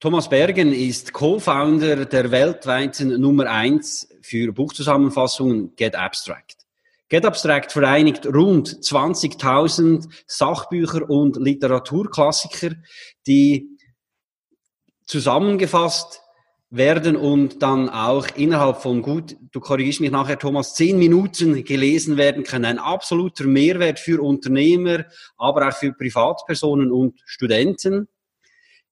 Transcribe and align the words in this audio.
Thomas 0.00 0.28
Bergen 0.28 0.72
ist 0.72 1.12
Co-Founder 1.12 2.04
der 2.04 2.30
weltweiten 2.30 3.20
Nummer 3.20 3.46
1 3.50 4.08
für 4.22 4.52
Buchzusammenfassungen 4.52 5.74
Get 5.74 5.96
Abstract. 5.96 6.54
Get 7.08 7.26
Abstract 7.26 7.72
vereinigt 7.72 8.24
rund 8.24 8.68
20.000 8.68 10.08
Sachbücher 10.24 11.10
und 11.10 11.36
Literaturklassiker, 11.36 12.76
die 13.26 13.76
zusammengefasst 15.04 16.22
werden 16.70 17.16
und 17.16 17.60
dann 17.64 17.88
auch 17.88 18.28
innerhalb 18.36 18.80
von 18.80 19.02
gut, 19.02 19.36
du 19.50 19.58
korrigierst 19.58 20.00
mich 20.00 20.12
nachher, 20.12 20.38
Thomas, 20.38 20.76
zehn 20.76 20.96
Minuten 20.96 21.64
gelesen 21.64 22.16
werden 22.16 22.44
können. 22.44 22.66
Ein 22.66 22.78
absoluter 22.78 23.46
Mehrwert 23.46 23.98
für 23.98 24.22
Unternehmer, 24.22 25.06
aber 25.36 25.66
auch 25.66 25.74
für 25.74 25.92
Privatpersonen 25.92 26.92
und 26.92 27.18
Studenten. 27.24 28.06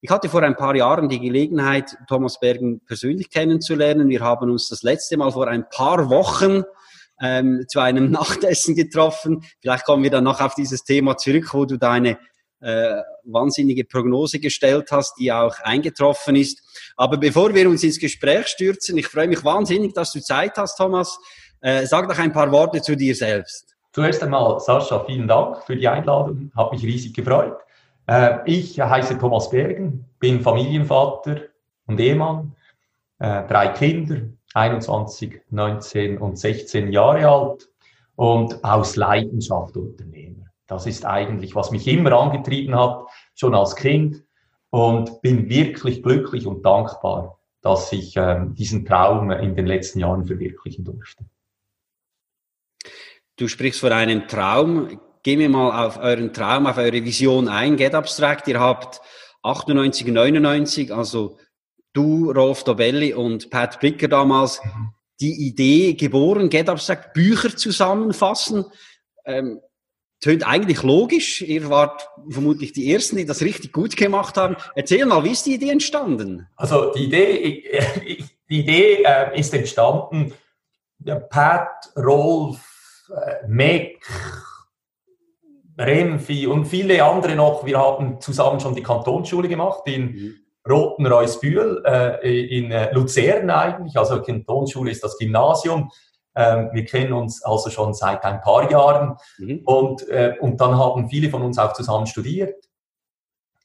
Ich 0.01 0.11
hatte 0.11 0.29
vor 0.29 0.43
ein 0.43 0.55
paar 0.55 0.75
Jahren 0.75 1.09
die 1.09 1.19
Gelegenheit, 1.19 1.97
Thomas 2.07 2.39
Bergen 2.39 2.81
persönlich 2.85 3.31
kennenzulernen. 3.31 4.09
Wir 4.09 4.21
haben 4.21 4.51
uns 4.51 4.69
das 4.69 4.83
letzte 4.83 5.17
Mal 5.17 5.31
vor 5.31 5.47
ein 5.47 5.67
paar 5.69 6.09
Wochen 6.11 6.63
ähm, 7.19 7.65
zu 7.67 7.79
einem 7.79 8.11
Nachtessen 8.11 8.75
getroffen. 8.75 9.43
Vielleicht 9.59 9.85
kommen 9.85 10.03
wir 10.03 10.11
dann 10.11 10.23
noch 10.23 10.39
auf 10.39 10.53
dieses 10.53 10.83
Thema 10.83 11.17
zurück, 11.17 11.51
wo 11.51 11.65
du 11.65 11.77
deine 11.77 12.19
äh, 12.59 13.01
wahnsinnige 13.23 13.85
Prognose 13.85 14.39
gestellt 14.39 14.89
hast, 14.91 15.15
die 15.19 15.31
auch 15.31 15.59
eingetroffen 15.61 16.35
ist. 16.35 16.61
Aber 16.95 17.17
bevor 17.17 17.55
wir 17.55 17.67
uns 17.67 17.83
ins 17.83 17.99
Gespräch 17.99 18.47
stürzen, 18.47 18.97
ich 18.99 19.07
freue 19.07 19.27
mich 19.27 19.43
wahnsinnig, 19.43 19.93
dass 19.93 20.11
du 20.11 20.21
Zeit 20.21 20.57
hast, 20.57 20.77
Thomas. 20.77 21.17
Äh, 21.61 21.87
sag 21.87 22.07
doch 22.07 22.19
ein 22.19 22.31
paar 22.31 22.51
Worte 22.51 22.83
zu 22.83 22.95
dir 22.95 23.15
selbst. 23.15 23.75
Zuerst 23.93 24.21
einmal, 24.21 24.59
Sascha, 24.59 25.03
vielen 25.05 25.27
Dank 25.27 25.63
für 25.63 25.75
die 25.75 25.87
Einladung. 25.87 26.51
Hat 26.55 26.71
mich 26.71 26.83
riesig 26.83 27.15
gefreut. 27.15 27.57
Äh, 28.07 28.39
ich 28.45 28.79
heiße 28.79 29.17
Thomas 29.17 29.49
Bergen, 29.49 30.05
bin 30.19 30.41
Familienvater 30.41 31.41
und 31.85 31.99
Ehemann, 31.99 32.55
äh, 33.19 33.45
drei 33.47 33.69
Kinder, 33.69 34.21
21, 34.53 35.41
19 35.49 36.17
und 36.17 36.39
16 36.39 36.91
Jahre 36.91 37.27
alt 37.27 37.69
und 38.15 38.63
aus 38.63 38.95
Leidenschaft 38.95 39.77
Unternehmer. 39.77 40.45
Das 40.67 40.85
ist 40.85 41.05
eigentlich, 41.05 41.55
was 41.55 41.71
mich 41.71 41.87
immer 41.87 42.11
angetrieben 42.13 42.75
hat, 42.75 43.05
schon 43.35 43.53
als 43.55 43.75
Kind 43.75 44.23
und 44.69 45.21
bin 45.21 45.49
wirklich 45.49 46.03
glücklich 46.03 46.45
und 46.45 46.63
dankbar, 46.65 47.39
dass 47.61 47.91
ich 47.91 48.15
ähm, 48.17 48.53
diesen 48.55 48.85
Traum 48.85 49.31
in 49.31 49.55
den 49.55 49.65
letzten 49.65 49.99
Jahren 49.99 50.25
verwirklichen 50.25 50.83
durfte. 50.83 51.25
Du 53.37 53.47
sprichst 53.47 53.79
von 53.79 53.91
einem 53.91 54.27
Traum. 54.27 54.99
Gehen 55.27 55.39
wir 55.39 55.49
mal 55.49 55.85
auf 55.85 55.99
euren 55.99 56.31
Traum, 56.31 56.67
auf 56.67 56.77
eure 56.77 57.03
Vision 57.03 57.49
ein. 57.49 57.75
Get 57.75 57.93
Abstract, 57.93 58.47
ihr 58.47 58.61
habt 58.61 59.01
98, 59.43 60.07
99, 60.07 60.93
also 60.93 61.37
du, 61.91 62.31
Rolf 62.31 62.63
Dobelli 62.63 63.13
und 63.13 63.49
Pat 63.49 63.77
Bricker 63.81 64.07
damals, 64.07 64.61
die 65.19 65.33
Idee 65.49 65.95
geboren, 65.95 66.49
Get 66.49 66.69
Abstract, 66.69 67.13
Bücher 67.13 67.53
zusammenfassen. 67.53 68.67
Ähm, 69.25 69.59
tönt 70.21 70.47
eigentlich 70.47 70.81
logisch. 70.83 71.41
Ihr 71.41 71.69
wart 71.69 72.07
vermutlich 72.29 72.71
die 72.71 72.93
Ersten, 72.93 73.17
die 73.17 73.25
das 73.25 73.41
richtig 73.41 73.73
gut 73.73 73.97
gemacht 73.97 74.37
haben. 74.37 74.55
Erzähl 74.75 75.05
mal, 75.05 75.25
wie 75.25 75.31
ist 75.31 75.45
die 75.45 75.55
Idee 75.55 75.71
entstanden? 75.71 76.47
Also 76.55 76.93
die 76.93 77.03
Idee, 77.03 78.23
die 78.49 78.59
Idee 78.61 79.03
äh, 79.03 79.37
ist 79.37 79.53
entstanden, 79.53 80.33
Pat, 81.29 81.91
Rolf, 81.97 82.61
äh, 83.09 83.45
Meg, 83.49 83.99
Renfi 85.77 86.47
und 86.47 86.65
viele 86.65 87.03
andere 87.03 87.35
noch. 87.35 87.65
Wir 87.65 87.77
haben 87.77 88.19
zusammen 88.19 88.59
schon 88.59 88.75
die 88.75 88.83
Kantonsschule 88.83 89.47
gemacht 89.47 89.81
in 89.85 90.03
mhm. 90.03 90.35
Rotenreusbühl, 90.67 91.83
äh, 91.85 92.57
in 92.57 92.71
äh, 92.71 92.91
Luzern 92.93 93.49
eigentlich. 93.49 93.97
Also 93.97 94.21
Kantonsschule 94.21 94.91
ist 94.91 95.03
das 95.03 95.17
Gymnasium. 95.17 95.91
Ähm, 96.35 96.69
wir 96.73 96.85
kennen 96.85 97.13
uns 97.13 97.43
also 97.43 97.69
schon 97.69 97.93
seit 97.93 98.23
ein 98.23 98.41
paar 98.41 98.69
Jahren. 98.71 99.17
Mhm. 99.37 99.61
Und, 99.65 100.07
äh, 100.09 100.35
und 100.39 100.59
dann 100.59 100.77
haben 100.77 101.09
viele 101.09 101.29
von 101.29 101.41
uns 101.41 101.57
auch 101.57 101.73
zusammen 101.73 102.07
studiert. 102.07 102.55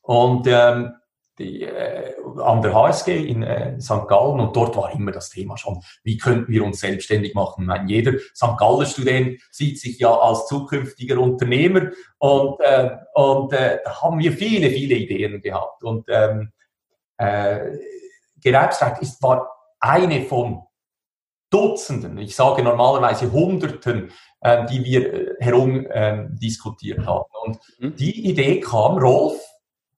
Und 0.02 0.46
ähm, 0.46 0.92
die, 1.38 1.62
äh, 1.62 2.14
an 2.42 2.62
der 2.62 2.74
HSG 2.74 3.26
in 3.26 3.42
äh, 3.42 3.80
St. 3.80 4.06
Gallen 4.08 4.40
und 4.40 4.54
dort 4.54 4.76
war 4.76 4.92
immer 4.92 5.12
das 5.12 5.30
Thema 5.30 5.56
schon, 5.56 5.82
wie 6.02 6.18
könnten 6.18 6.52
wir 6.52 6.64
uns 6.64 6.80
selbstständig 6.80 7.34
machen. 7.34 7.62
Ich 7.62 7.66
meine, 7.68 7.88
jeder 7.88 8.18
St. 8.34 8.56
Galler 8.58 8.86
Student 8.86 9.40
sieht 9.50 9.80
sich 9.80 9.98
ja 9.98 10.14
als 10.14 10.46
zukünftiger 10.46 11.18
Unternehmer 11.18 11.90
und, 12.18 12.60
äh, 12.60 12.90
und 13.14 13.52
äh, 13.52 13.78
da 13.84 14.02
haben 14.02 14.18
wir 14.18 14.32
viele, 14.32 14.70
viele 14.70 14.94
Ideen 14.94 15.40
gehabt. 15.40 15.82
Und 15.82 16.04
ähm, 16.08 16.52
äh, 17.16 17.78
Gewerbsrecht 18.40 19.00
ist, 19.00 19.22
war 19.22 19.50
eine 19.80 20.22
von 20.22 20.62
Dutzenden, 21.50 22.16
ich 22.16 22.34
sage 22.34 22.62
normalerweise 22.62 23.30
Hunderten, 23.30 24.10
äh, 24.40 24.64
die 24.66 24.84
wir 24.84 25.12
äh, 25.12 25.34
herum 25.38 25.86
äh, 25.86 26.26
diskutiert 26.30 27.06
haben. 27.06 27.28
Und 27.42 27.58
mhm. 27.78 27.96
die 27.96 28.30
Idee 28.30 28.60
kam, 28.60 28.96
Rolf, 28.96 29.38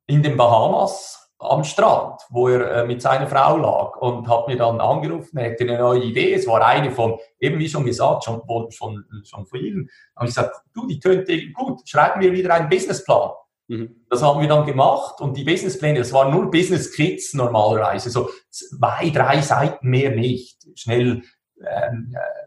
in 0.06 0.22
den 0.22 0.36
Bahamas 0.36 1.23
am 1.44 1.64
Strand, 1.64 2.20
wo 2.30 2.48
er 2.48 2.70
äh, 2.70 2.86
mit 2.86 3.02
seiner 3.02 3.26
Frau 3.26 3.56
lag 3.56 3.96
und 3.96 4.28
hat 4.28 4.48
mir 4.48 4.56
dann 4.56 4.80
angerufen, 4.80 5.38
er 5.38 5.50
hätte 5.50 5.64
eine 5.64 5.78
neue 5.78 6.02
Idee. 6.02 6.34
Es 6.34 6.46
war 6.46 6.64
eine 6.64 6.90
von, 6.90 7.18
eben 7.38 7.58
wie 7.58 7.68
schon 7.68 7.84
gesagt, 7.84 8.24
schon, 8.24 8.42
schon, 8.70 9.04
schon. 9.24 9.46
Da 9.50 9.58
habe 9.58 10.28
ich 10.28 10.34
gesagt, 10.34 10.56
du, 10.72 10.86
die 10.86 10.98
könnte 10.98 11.50
gut, 11.52 11.88
schreiben 11.88 12.20
wir 12.20 12.32
wieder 12.32 12.54
einen 12.54 12.68
Businessplan. 12.68 13.30
Mhm. 13.68 14.04
Das 14.10 14.22
haben 14.22 14.40
wir 14.40 14.48
dann 14.48 14.66
gemacht 14.66 15.20
und 15.20 15.36
die 15.36 15.44
Businesspläne, 15.44 15.98
das 15.98 16.12
waren 16.12 16.32
nur 16.32 16.50
Business 16.50 16.92
Kits 16.92 17.34
normalerweise, 17.34 18.10
so 18.10 18.28
zwei, 18.50 19.10
drei 19.10 19.40
Seiten 19.40 19.88
mehr 19.88 20.10
nicht. 20.10 20.66
Schnell 20.74 21.22
ähm, 21.60 22.14
äh, 22.14 22.43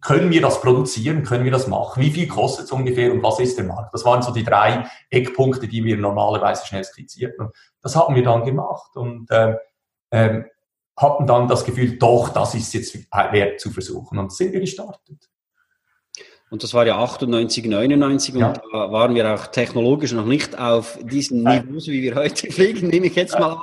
können 0.00 0.30
wir 0.30 0.40
das 0.40 0.60
produzieren, 0.60 1.22
können 1.22 1.44
wir 1.44 1.52
das 1.52 1.68
machen, 1.68 2.02
wie 2.02 2.10
viel 2.10 2.26
kostet 2.26 2.64
es 2.64 2.72
ungefähr 2.72 3.12
und 3.12 3.22
was 3.22 3.38
ist 3.38 3.56
der 3.56 3.64
Markt? 3.64 3.94
Das 3.94 4.04
waren 4.04 4.22
so 4.22 4.32
die 4.32 4.42
drei 4.42 4.86
Eckpunkte, 5.10 5.68
die 5.68 5.84
wir 5.84 5.96
normalerweise 5.96 6.66
schnell 6.66 6.82
skizzierten. 6.82 7.50
das 7.80 7.94
haben 7.94 8.14
wir 8.14 8.24
dann 8.24 8.44
gemacht 8.44 8.96
und 8.96 9.28
ähm, 10.10 10.44
hatten 10.96 11.26
dann 11.26 11.48
das 11.48 11.64
Gefühl, 11.64 11.98
doch, 11.98 12.30
das 12.30 12.54
ist 12.54 12.74
jetzt 12.74 12.94
wert 12.94 13.60
zu 13.60 13.70
versuchen 13.70 14.18
und 14.18 14.32
sind 14.32 14.52
wir 14.52 14.60
gestartet. 14.60 15.30
Und 16.50 16.64
das 16.64 16.74
war 16.74 16.84
ja 16.84 16.98
98, 16.98 17.64
99 17.64 18.34
und 18.34 18.40
ja. 18.40 18.52
da 18.72 18.90
waren 18.90 19.14
wir 19.14 19.32
auch 19.34 19.46
technologisch 19.46 20.12
noch 20.12 20.26
nicht 20.26 20.58
auf 20.58 20.98
diesem 21.00 21.44
Niveau, 21.44 21.78
so 21.78 21.92
wie 21.92 22.02
wir 22.02 22.16
heute 22.16 22.50
fliegen, 22.52 22.88
nehme 22.88 23.06
ich 23.06 23.14
jetzt 23.14 23.38
mal 23.38 23.52
an. 23.52 23.62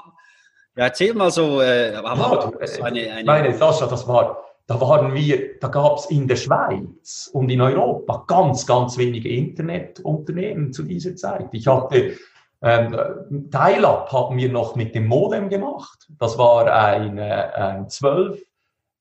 Ja, 0.78 0.86
erzähl 0.86 1.14
mal 1.14 1.30
so, 1.30 1.60
äh, 1.60 1.94
ja, 1.94 2.04
eine, 2.04 3.12
eine, 3.12 3.24
meine, 3.26 3.58
Sascha, 3.58 3.88
das 3.88 4.08
war 4.08 4.47
da 4.68 4.80
waren 4.82 5.14
wir, 5.14 5.60
da 5.60 5.70
gab 5.70 5.98
es 5.98 6.06
in 6.08 6.28
der 6.28 6.36
Schweiz 6.36 7.30
und 7.32 7.50
in 7.50 7.62
Europa 7.62 8.26
ganz, 8.28 8.68
ganz 8.68 8.98
wenige 8.98 9.30
Internetunternehmen 9.30 10.74
zu 10.74 10.84
dieser 10.84 11.16
Zeit. 11.16 11.48
Ich 11.54 11.68
hatte 11.68 12.18
ähm, 12.62 12.98
Dial-up 13.30 14.12
haben 14.12 14.38
wir 14.38 14.50
noch 14.50 14.76
mit 14.76 14.96
dem 14.96 15.08
Modem 15.08 15.50
gemacht. 15.50 16.08
Das 16.20 16.38
war 16.38 16.72
ein, 16.72 17.18
äh, 17.18 17.50
ein 17.56 17.90
12 17.90 18.42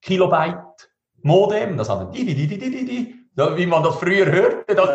Kilobyte 0.02 0.90
Modem. 1.22 1.76
Das 1.76 1.88
hat 1.88 2.14
die, 2.14 2.24
die, 2.24 2.34
die, 2.34 2.46
die, 2.46 2.58
die, 2.58 2.84
die, 2.84 3.14
wie 3.56 3.66
man 3.66 3.82
das 3.82 3.96
früher 3.96 4.26
hörte, 4.26 4.74
dann, 4.74 4.92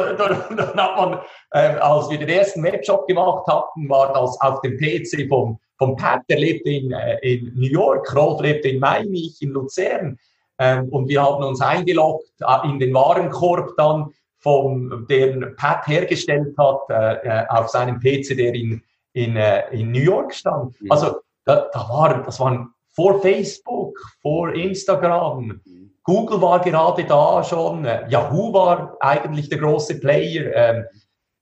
hat 0.75 0.97
man, 0.97 1.19
äh, 1.51 1.77
als 1.79 2.09
wir 2.09 2.17
den 2.17 2.29
ersten 2.29 2.63
Webshop 2.63 3.07
gemacht 3.07 3.45
hatten, 3.47 3.89
war 3.89 4.13
das 4.13 4.39
auf 4.41 4.61
dem 4.61 4.77
PC 4.77 5.27
vom, 5.27 5.59
vom 5.77 5.95
Pat, 5.95 6.21
der 6.29 6.39
lebte 6.39 6.69
in, 6.69 6.91
äh, 6.91 7.17
in 7.21 7.51
New 7.55 7.67
York, 7.67 8.15
Rolf 8.15 8.41
lebte 8.41 8.69
in 8.69 8.79
Miami, 8.79 9.27
ich 9.27 9.41
in 9.41 9.49
Luzern. 9.49 10.17
Ähm, 10.61 10.89
und 10.89 11.07
wir 11.09 11.23
haben 11.23 11.43
uns 11.43 11.59
eingeloggt 11.59 12.29
äh, 12.39 12.69
in 12.69 12.77
den 12.77 12.93
Warenkorb 12.93 13.75
dann, 13.77 14.13
vom, 14.37 15.07
den 15.09 15.55
Pat 15.55 15.87
hergestellt 15.87 16.55
hat, 16.57 16.81
äh, 16.89 17.13
äh 17.27 17.47
auf 17.47 17.69
seinem 17.69 17.99
PC, 17.99 18.37
der 18.37 18.53
in, 18.53 18.81
in, 19.13 19.35
äh, 19.35 19.69
in 19.71 19.91
New 19.91 20.01
York 20.01 20.33
stand. 20.35 20.79
Mhm. 20.79 20.91
Also 20.91 21.17
da, 21.45 21.67
da 21.73 21.89
war, 21.89 22.23
das 22.23 22.39
waren 22.39 22.73
vor 22.89 23.21
Facebook, 23.21 23.97
vor 24.21 24.53
Instagram. 24.53 25.61
Mhm. 25.65 25.91
Google 26.03 26.41
war 26.41 26.59
gerade 26.59 27.05
da 27.05 27.43
schon. 27.43 27.85
Äh, 27.85 28.07
Yahoo 28.09 28.53
war 28.53 28.97
eigentlich 28.99 29.49
der 29.49 29.57
große 29.57 29.99
Player. 29.99 30.53
Ähm, 30.53 30.85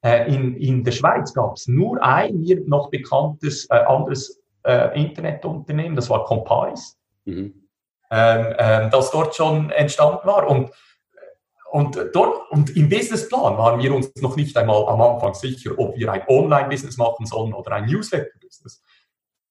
äh, 0.02 0.34
in, 0.34 0.56
in 0.56 0.84
der 0.86 0.94
Schweiz 0.94 1.34
gab 1.34 1.58
es 1.58 1.68
nur 1.68 2.02
ein 2.02 2.40
mir 2.40 2.62
noch 2.68 2.90
bekanntes 2.90 3.70
anderes 3.70 4.38
Internetunternehmen, 4.94 5.96
das 5.96 6.10
war 6.10 6.26
Compise, 6.26 6.96
mhm. 7.24 7.54
Ähm, 8.12 8.56
ähm, 8.58 8.90
das 8.92 9.12
dort 9.12 9.36
schon 9.36 9.70
entstanden 9.72 10.26
war. 10.26 10.48
Und, 10.48 10.72
und, 11.72 11.98
dort, 12.14 12.50
und 12.52 12.76
im 12.76 12.90
Businessplan 12.90 13.58
waren 13.58 13.80
wir 13.80 13.94
uns 13.94 14.16
noch 14.16 14.36
nicht 14.36 14.58
einmal 14.58 14.88
am 14.88 15.02
Anfang 15.02 15.34
sicher, 15.34 15.72
ob 15.78 15.96
wir 15.98 16.12
ein 16.12 16.24
Online-Business 16.28 16.98
machen 16.98 17.26
sollen 17.26 17.54
oder 17.54 17.74
ein 17.74 17.86
Newsletter-Business. 17.86 18.84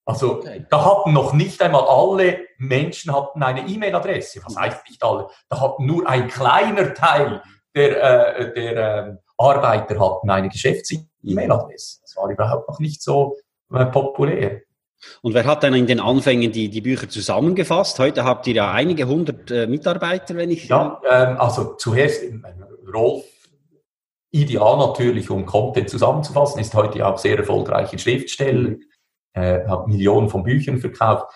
Also 0.04 0.36
okay. 0.36 0.64
da 0.70 0.84
hatten 0.84 1.12
noch 1.12 1.34
nicht 1.34 1.60
einmal 1.60 1.84
alle 1.84 2.46
Menschen 2.56 3.14
hatten 3.14 3.42
eine 3.42 3.68
E-Mail-Adresse. 3.68 4.40
Was 4.42 4.56
heißt 4.56 4.88
nicht 4.88 5.02
alle? 5.04 5.28
Da 5.50 5.60
hatten 5.60 5.84
nur 5.84 6.08
ein 6.08 6.28
kleiner 6.28 6.94
Teil 6.94 7.42
der, 7.74 8.38
äh, 8.38 8.54
der 8.54 9.06
äh, 9.06 9.16
Arbeiter 9.36 10.00
hatten 10.00 10.30
eine 10.30 10.48
Geschäfts-E-Mail-Adresse. 10.48 12.00
Das 12.00 12.16
war 12.16 12.30
überhaupt 12.30 12.68
noch 12.68 12.80
nicht 12.80 13.02
so 13.02 13.36
äh, 13.72 13.84
populär. 13.84 14.62
Und 15.22 15.34
wer 15.34 15.44
hat 15.44 15.62
dann 15.62 15.74
in 15.74 15.86
den 15.86 16.00
Anfängen 16.00 16.52
die, 16.52 16.68
die 16.68 16.80
Bücher 16.80 17.08
zusammengefasst? 17.08 17.98
Heute 17.98 18.24
habt 18.24 18.46
ihr 18.46 18.54
ja 18.54 18.72
einige 18.72 19.06
hundert 19.06 19.50
äh, 19.50 19.66
Mitarbeiter, 19.66 20.34
wenn 20.36 20.50
ich. 20.50 20.68
Ja, 20.68 21.00
ähm, 21.08 21.36
also 21.38 21.74
zuerst 21.74 22.22
äh, 22.22 22.40
Rolf, 22.92 23.24
ideal 24.30 24.78
natürlich, 24.78 25.30
um 25.30 25.46
Content 25.46 25.88
zusammenzufassen, 25.88 26.60
ist 26.60 26.74
heute 26.74 27.06
auch 27.06 27.18
sehr 27.18 27.38
erfolgreicher 27.38 27.98
Schriftsteller, 27.98 28.70
mhm. 28.70 28.82
äh, 29.34 29.66
hat 29.66 29.86
Millionen 29.86 30.28
von 30.28 30.42
Büchern 30.42 30.78
verkauft. 30.78 31.26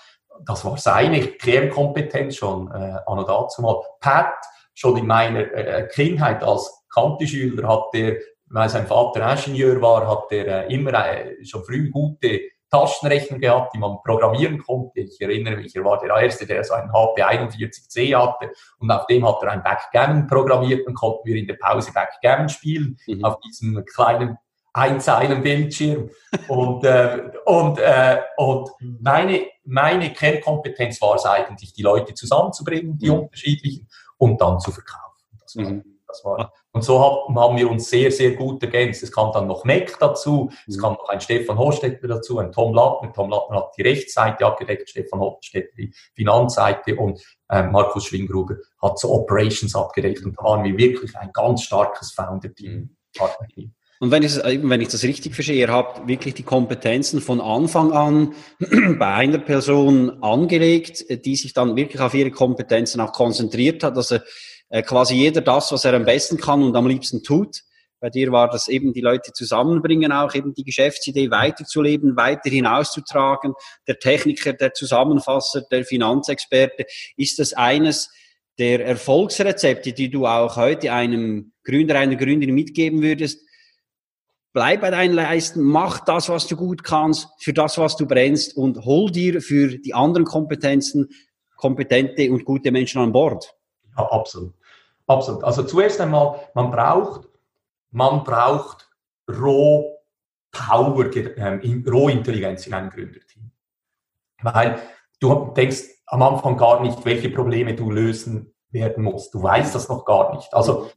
Das 0.44 0.64
war 0.64 0.76
seine 0.76 1.20
Kernkompetenz 1.20 2.36
schon 2.36 2.68
äh, 2.68 2.96
an 3.06 3.24
dazu 3.26 3.62
mal. 3.62 3.76
Pat, 4.00 4.34
schon 4.74 4.96
in 4.96 5.06
meiner 5.06 5.40
äh, 5.40 5.88
Kindheit 5.92 6.42
als 6.42 6.84
Kanteschüler 6.92 7.68
hat 7.68 7.84
der, 7.94 8.16
weil 8.46 8.68
sein 8.68 8.86
Vater 8.86 9.30
Ingenieur 9.32 9.80
war, 9.80 10.08
hat 10.08 10.32
er 10.32 10.68
äh, 10.68 10.74
immer 10.74 10.92
äh, 10.92 11.44
schon 11.44 11.64
früh 11.64 11.90
gute 11.90 12.40
Taschenrechner 12.72 13.38
gehabt, 13.38 13.74
die 13.74 13.78
man 13.78 13.98
programmieren 14.02 14.58
konnte. 14.58 15.00
Ich 15.00 15.20
erinnere 15.20 15.56
mich, 15.56 15.76
er 15.76 15.84
war 15.84 16.00
der 16.00 16.16
Erste, 16.16 16.46
der 16.46 16.64
so 16.64 16.74
einen 16.74 16.90
HP41C 16.90 18.16
hatte 18.16 18.50
und 18.78 18.90
auf 18.90 19.06
dem 19.06 19.26
hat 19.28 19.42
er 19.42 19.50
ein 19.50 19.62
Backgammon 19.62 20.26
programmiert 20.26 20.86
und 20.86 20.94
konnten 20.94 21.28
wir 21.28 21.36
in 21.36 21.46
der 21.46 21.54
Pause 21.54 21.92
Backgammon 21.92 22.48
spielen 22.48 22.98
mhm. 23.06 23.24
auf 23.24 23.38
diesem 23.40 23.84
kleinen 23.84 24.38
einzeilen 24.72 25.42
Bildschirm. 25.42 26.08
und 26.48 26.84
äh, 26.84 27.30
und, 27.44 27.78
äh, 27.78 28.22
und 28.38 28.70
meine, 29.00 29.42
meine 29.64 30.12
Kernkompetenz 30.12 31.00
war 31.02 31.16
es 31.16 31.26
eigentlich, 31.26 31.74
die 31.74 31.82
Leute 31.82 32.14
zusammenzubringen, 32.14 32.96
die 32.96 33.10
mhm. 33.10 33.20
unterschiedlichen, 33.20 33.86
und 34.16 34.40
dann 34.40 34.60
zu 34.60 34.70
verkaufen. 34.70 35.26
Das 35.42 35.56
war, 35.56 35.64
mhm. 35.64 35.91
Das 36.12 36.24
war. 36.24 36.52
Und 36.72 36.84
so 36.84 37.00
haben 37.00 37.56
wir 37.56 37.70
uns 37.70 37.88
sehr, 37.90 38.10
sehr 38.10 38.32
gut 38.32 38.62
ergänzt. 38.62 39.02
Es 39.02 39.10
kam 39.12 39.32
dann 39.32 39.46
noch 39.46 39.64
Mac 39.64 39.98
dazu, 39.98 40.50
es 40.66 40.76
mhm. 40.76 40.80
kam 40.80 40.92
noch 40.94 41.08
ein 41.08 41.20
Stefan 41.20 41.58
Horstetter 41.58 42.06
dazu, 42.08 42.38
ein 42.38 42.52
Tom 42.52 42.74
Lattner. 42.74 43.12
Tom 43.12 43.30
Lattner 43.30 43.56
hat 43.56 43.72
die 43.76 43.82
Rechtsseite 43.82 44.46
abgedeckt, 44.46 44.88
Stefan 44.88 45.20
Horstetter 45.20 45.72
die 45.76 45.92
Finanzseite 46.14 46.96
und 46.96 47.22
äh, 47.48 47.62
Markus 47.64 48.06
Schwingruber 48.06 48.56
hat 48.80 48.98
so 48.98 49.10
Operations 49.12 49.74
abgedeckt. 49.74 50.24
Und 50.24 50.38
da 50.38 50.44
waren 50.44 50.64
wir 50.64 50.76
wirklich 50.76 51.16
ein 51.16 51.30
ganz 51.32 51.62
starkes 51.62 52.12
Founder-Team, 52.12 52.96
Partner-Team. 53.16 53.74
Und 54.02 54.10
wenn 54.10 54.24
ich, 54.24 54.34
wenn 54.34 54.80
ich 54.80 54.88
das 54.88 55.04
richtig 55.04 55.32
verstehe, 55.36 55.60
ihr 55.60 55.72
habt 55.72 56.08
wirklich 56.08 56.34
die 56.34 56.42
Kompetenzen 56.42 57.20
von 57.20 57.40
Anfang 57.40 57.92
an 57.92 58.34
bei 58.98 59.06
einer 59.06 59.38
Person 59.38 60.20
angelegt, 60.24 61.24
die 61.24 61.36
sich 61.36 61.52
dann 61.52 61.76
wirklich 61.76 62.02
auf 62.02 62.12
ihre 62.12 62.32
Kompetenzen 62.32 63.00
auch 63.00 63.12
konzentriert 63.12 63.84
hat. 63.84 63.96
Also 63.96 64.18
äh, 64.72 64.82
quasi 64.82 65.14
jeder 65.14 65.42
das, 65.42 65.70
was 65.70 65.84
er 65.84 65.92
am 65.92 66.06
besten 66.06 66.38
kann 66.38 66.62
und 66.62 66.74
am 66.74 66.86
liebsten 66.86 67.22
tut. 67.22 67.60
Bei 68.00 68.08
dir 68.08 68.32
war 68.32 68.48
das 68.48 68.68
eben 68.68 68.94
die 68.94 69.02
Leute 69.02 69.32
zusammenbringen, 69.32 70.12
auch 70.12 70.34
eben 70.34 70.54
die 70.54 70.64
Geschäftsidee 70.64 71.30
weiterzuleben, 71.30 72.16
weiter 72.16 72.48
hinauszutragen. 72.48 73.52
Der 73.86 73.98
Techniker, 73.98 74.54
der 74.54 74.72
Zusammenfasser, 74.72 75.62
der 75.70 75.84
Finanzexperte. 75.84 76.86
Ist 77.18 77.38
das 77.38 77.52
eines 77.52 78.10
der 78.58 78.84
Erfolgsrezepte, 78.84 79.92
die 79.92 80.10
du 80.10 80.26
auch 80.26 80.56
heute 80.56 80.90
einem 80.90 81.52
Gründer, 81.64 81.98
einer 81.98 82.16
Gründerin 82.16 82.54
mitgeben 82.54 83.02
würdest? 83.02 83.40
Bleib 84.54 84.80
bei 84.80 84.90
deinen 84.90 85.14
Leisten, 85.14 85.62
mach 85.62 86.02
das, 86.04 86.30
was 86.30 86.46
du 86.46 86.56
gut 86.56 86.82
kannst, 86.82 87.28
für 87.40 87.52
das, 87.52 87.76
was 87.76 87.96
du 87.96 88.06
brennst 88.06 88.56
und 88.56 88.86
hol 88.86 89.10
dir 89.10 89.42
für 89.42 89.78
die 89.78 89.92
anderen 89.92 90.24
Kompetenzen 90.24 91.10
kompetente 91.56 92.30
und 92.32 92.46
gute 92.46 92.72
Menschen 92.72 93.02
an 93.02 93.12
Bord. 93.12 93.54
Ja, 93.96 94.04
absolut. 94.10 94.54
Absolut. 95.06 95.44
Also 95.44 95.62
zuerst 95.64 96.00
einmal, 96.00 96.40
man 96.54 96.70
braucht, 96.70 97.28
man 97.90 98.24
braucht 98.24 98.88
Roh 99.28 99.98
Power, 100.50 101.10
ähm, 101.16 101.84
Rohintelligenz 101.88 102.66
in 102.66 102.74
einem 102.74 102.90
Gründerteam. 102.90 103.50
Weil 104.42 104.80
du 105.18 105.52
denkst 105.56 105.82
am 106.06 106.22
Anfang 106.22 106.56
gar 106.56 106.82
nicht, 106.82 107.04
welche 107.04 107.30
Probleme 107.30 107.74
du 107.74 107.90
lösen 107.90 108.54
werden 108.70 109.04
musst. 109.04 109.32
Du 109.34 109.42
weißt 109.42 109.74
das 109.74 109.88
noch 109.88 110.04
gar 110.04 110.34
nicht. 110.34 110.52
Also 110.52 110.90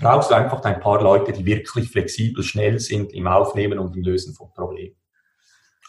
brauchst 0.00 0.30
du 0.30 0.34
einfach 0.34 0.62
ein 0.64 0.80
paar 0.80 1.02
Leute, 1.02 1.32
die 1.32 1.44
wirklich 1.44 1.90
flexibel, 1.90 2.42
schnell 2.42 2.80
sind 2.80 3.12
im 3.12 3.26
Aufnehmen 3.26 3.78
und 3.78 3.94
im 3.96 4.02
Lösen 4.02 4.34
von 4.34 4.52
Problemen. 4.52 4.96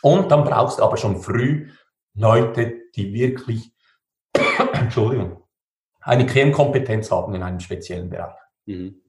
Und 0.01 0.31
dann 0.31 0.44
brauchst 0.44 0.80
du 0.80 0.83
aber 0.83 0.98
schon 0.98 1.21
früh 1.21 1.69
Leute, 2.13 2.81
die 2.95 3.13
wirklich, 3.13 3.71
Entschuldigung, 4.74 5.44
eine 6.07 6.25
Kernkompetenz 6.25 7.12
haben 7.12 7.36
in 7.36 7.44
einem 7.44 7.59
speziellen 7.59 8.09
Bereich. 8.09 8.38
Mhm. 8.65 9.01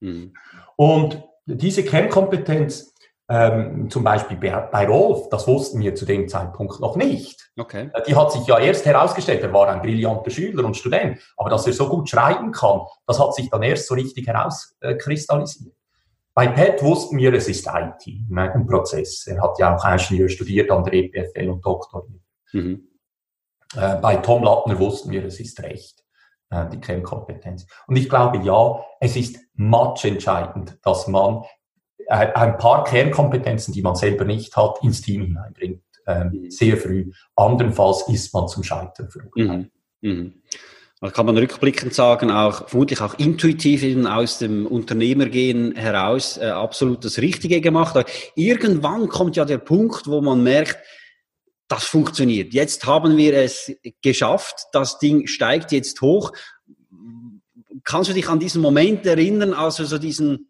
Mhm. 0.00 0.32
Und 0.76 1.22
diese 1.44 1.84
Kernkompetenz, 1.84 2.94
ähm, 3.28 3.90
zum 3.90 4.04
Beispiel 4.04 4.36
bei, 4.36 4.86
Rolf, 4.86 5.28
das 5.30 5.46
wussten 5.46 5.80
wir 5.80 5.94
zu 5.94 6.06
dem 6.06 6.28
Zeitpunkt 6.28 6.80
noch 6.80 6.96
nicht. 6.96 7.50
Okay. 7.58 7.90
Die 8.06 8.14
hat 8.14 8.32
sich 8.32 8.46
ja 8.46 8.58
erst 8.58 8.86
herausgestellt, 8.86 9.42
er 9.42 9.52
war 9.52 9.68
ein 9.68 9.82
brillanter 9.82 10.30
Schüler 10.30 10.64
und 10.64 10.76
Student, 10.76 11.18
aber 11.36 11.50
dass 11.50 11.66
er 11.66 11.72
so 11.72 11.88
gut 11.88 12.08
schreiben 12.08 12.52
kann, 12.52 12.82
das 13.06 13.18
hat 13.18 13.34
sich 13.34 13.50
dann 13.50 13.62
erst 13.62 13.88
so 13.88 13.94
richtig 13.94 14.26
herauskristallisiert. 14.26 15.74
Bei 16.34 16.48
Pat 16.48 16.82
wussten 16.82 17.18
wir, 17.18 17.32
es 17.34 17.48
ist 17.48 17.66
IT, 17.66 18.30
ein 18.30 18.66
Prozess. 18.66 19.26
Er 19.26 19.42
hat 19.42 19.58
ja 19.58 19.74
auch 19.74 19.84
Ingenieur 19.84 20.28
studiert 20.28 20.70
an 20.70 20.84
der 20.84 20.92
EPFL 20.94 21.48
und 21.48 21.64
doktoriert. 21.64 22.22
Mhm. 22.52 22.88
Äh, 23.74 23.96
bei 23.96 24.16
Tom 24.16 24.44
Lattner 24.44 24.78
wussten 24.78 25.10
wir, 25.10 25.24
es 25.24 25.40
ist 25.40 25.60
Recht. 25.62 26.05
Äh, 26.50 26.68
die 26.70 26.80
Kernkompetenz. 26.80 27.66
Und 27.88 27.96
ich 27.96 28.08
glaube, 28.08 28.38
ja, 28.44 28.84
es 29.00 29.16
ist 29.16 29.36
much 29.54 30.04
entscheidend, 30.04 30.78
dass 30.82 31.08
man 31.08 31.42
äh, 32.06 32.32
ein 32.34 32.56
paar 32.56 32.84
Kernkompetenzen, 32.84 33.74
die 33.74 33.82
man 33.82 33.96
selber 33.96 34.24
nicht 34.24 34.56
hat, 34.56 34.78
ins 34.82 35.02
Team 35.02 35.22
hineinbringt, 35.22 35.82
ähm, 36.06 36.28
mhm. 36.28 36.50
sehr 36.50 36.76
früh. 36.76 37.10
Andernfalls 37.34 38.06
ist 38.08 38.32
man 38.32 38.46
zum 38.46 38.62
Scheitern 38.62 39.10
verurteilt. 39.10 39.72
Mhm. 40.02 40.08
Mhm. 40.08 40.34
Da 41.00 41.10
kann 41.10 41.26
man 41.26 41.36
rückblickend 41.36 41.92
sagen, 41.92 42.30
auch 42.30 42.68
vermutlich 42.68 43.00
auch 43.00 43.18
intuitiv 43.18 43.82
eben 43.82 44.06
aus 44.06 44.38
dem 44.38 44.66
Unternehmergehen 44.66 45.74
heraus 45.74 46.38
äh, 46.38 46.46
absolut 46.46 47.04
das 47.04 47.18
Richtige 47.18 47.60
gemacht. 47.60 47.96
Aber 47.96 48.08
irgendwann 48.36 49.08
kommt 49.08 49.34
ja 49.34 49.44
der 49.44 49.58
Punkt, 49.58 50.06
wo 50.06 50.20
man 50.20 50.44
merkt, 50.44 50.78
das 51.68 51.84
funktioniert. 51.84 52.52
Jetzt 52.52 52.86
haben 52.86 53.16
wir 53.16 53.34
es 53.34 53.72
geschafft. 54.02 54.66
Das 54.72 54.98
Ding 54.98 55.26
steigt 55.26 55.72
jetzt 55.72 56.00
hoch. 56.00 56.32
Kannst 57.84 58.10
du 58.10 58.14
dich 58.14 58.28
an 58.28 58.38
diesen 58.38 58.62
Moment 58.62 59.06
erinnern, 59.06 59.52
als 59.52 59.76
du 59.76 59.84
so 59.84 59.98
diesen 59.98 60.48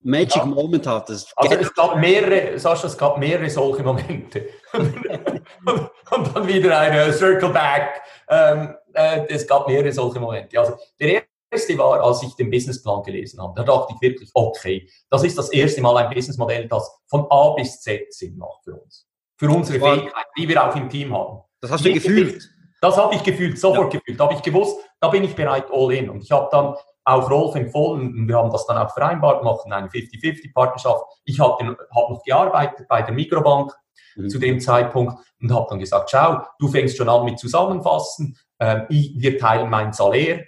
Magic 0.00 0.36
ja. 0.36 0.46
Moment 0.46 0.86
hattest? 0.86 1.32
Also 1.36 1.56
es 1.56 1.74
gab 1.74 1.98
mehrere, 1.98 2.58
Sascha, 2.58 2.86
es 2.86 2.96
gab 2.96 3.18
mehrere 3.18 3.48
solche 3.50 3.82
Momente. 3.82 4.48
und, 4.72 6.34
dann 6.34 6.46
wieder 6.46 6.78
eine 6.78 7.12
Circle 7.12 7.50
Back. 7.50 8.02
Ähm, 8.28 8.74
äh, 8.94 9.26
es 9.28 9.46
gab 9.46 9.68
mehrere 9.68 9.92
solche 9.92 10.20
Momente. 10.20 10.58
Also 10.58 10.76
der 11.00 11.24
erste 11.50 11.76
war, 11.78 12.02
als 12.02 12.22
ich 12.22 12.34
den 12.34 12.50
Businessplan 12.50 13.02
gelesen 13.02 13.40
habe. 13.42 13.54
Da 13.56 13.64
dachte 13.64 13.94
ich 13.94 14.00
wirklich, 14.00 14.30
okay, 14.34 14.88
das 15.10 15.24
ist 15.24 15.36
das 15.36 15.50
erste 15.50 15.80
Mal 15.80 15.96
ein 15.96 16.14
Businessmodell, 16.14 16.68
das 16.68 16.90
von 17.06 17.26
A 17.30 17.50
bis 17.50 17.80
Z 17.80 18.12
Sinn 18.12 18.36
macht 18.36 18.64
für 18.64 18.74
uns 18.74 19.08
für 19.38 19.48
unsere 19.50 19.78
Fähigkeiten, 19.78 20.30
die 20.36 20.48
wir 20.48 20.68
auch 20.68 20.74
im 20.76 20.90
Team 20.90 21.16
haben. 21.16 21.42
Das 21.60 21.70
hast 21.70 21.84
du 21.84 21.92
gefühlt? 21.92 22.48
Das 22.80 22.96
habe 22.96 23.14
ich 23.14 23.22
gefühlt, 23.22 23.58
sofort 23.58 23.92
ja. 23.92 23.98
gefühlt. 23.98 24.20
Da 24.20 24.24
habe 24.24 24.34
ich 24.34 24.42
gewusst, 24.42 24.78
da 25.00 25.08
bin 25.08 25.24
ich 25.24 25.34
bereit, 25.34 25.66
all 25.72 25.92
in. 25.92 26.10
Und 26.10 26.22
ich 26.22 26.30
habe 26.30 26.48
dann 26.50 26.74
auch 27.04 27.30
Rolf 27.30 27.54
empfohlen, 27.54 28.08
und 28.08 28.28
wir 28.28 28.36
haben 28.36 28.50
das 28.50 28.66
dann 28.66 28.76
auch 28.76 28.92
vereinbart, 28.92 29.42
machen 29.42 29.72
eine 29.72 29.88
50-50-Partnerschaft. 29.88 31.02
Ich 31.24 31.40
habe 31.40 31.76
hab 31.94 32.10
noch 32.10 32.22
gearbeitet 32.24 32.86
bei 32.88 33.02
der 33.02 33.14
Mikrobank 33.14 33.72
mhm. 34.16 34.28
zu 34.28 34.38
dem 34.38 34.60
Zeitpunkt 34.60 35.14
und 35.40 35.52
habe 35.52 35.66
dann 35.70 35.78
gesagt, 35.78 36.10
schau, 36.10 36.42
du 36.58 36.68
fängst 36.68 36.96
schon 36.96 37.08
an 37.08 37.24
mit 37.24 37.38
Zusammenfassen, 37.38 38.36
ähm, 38.60 38.86
ich, 38.88 39.14
wir 39.16 39.38
teilen 39.38 39.70
mein 39.70 39.92
Salär 39.92 40.44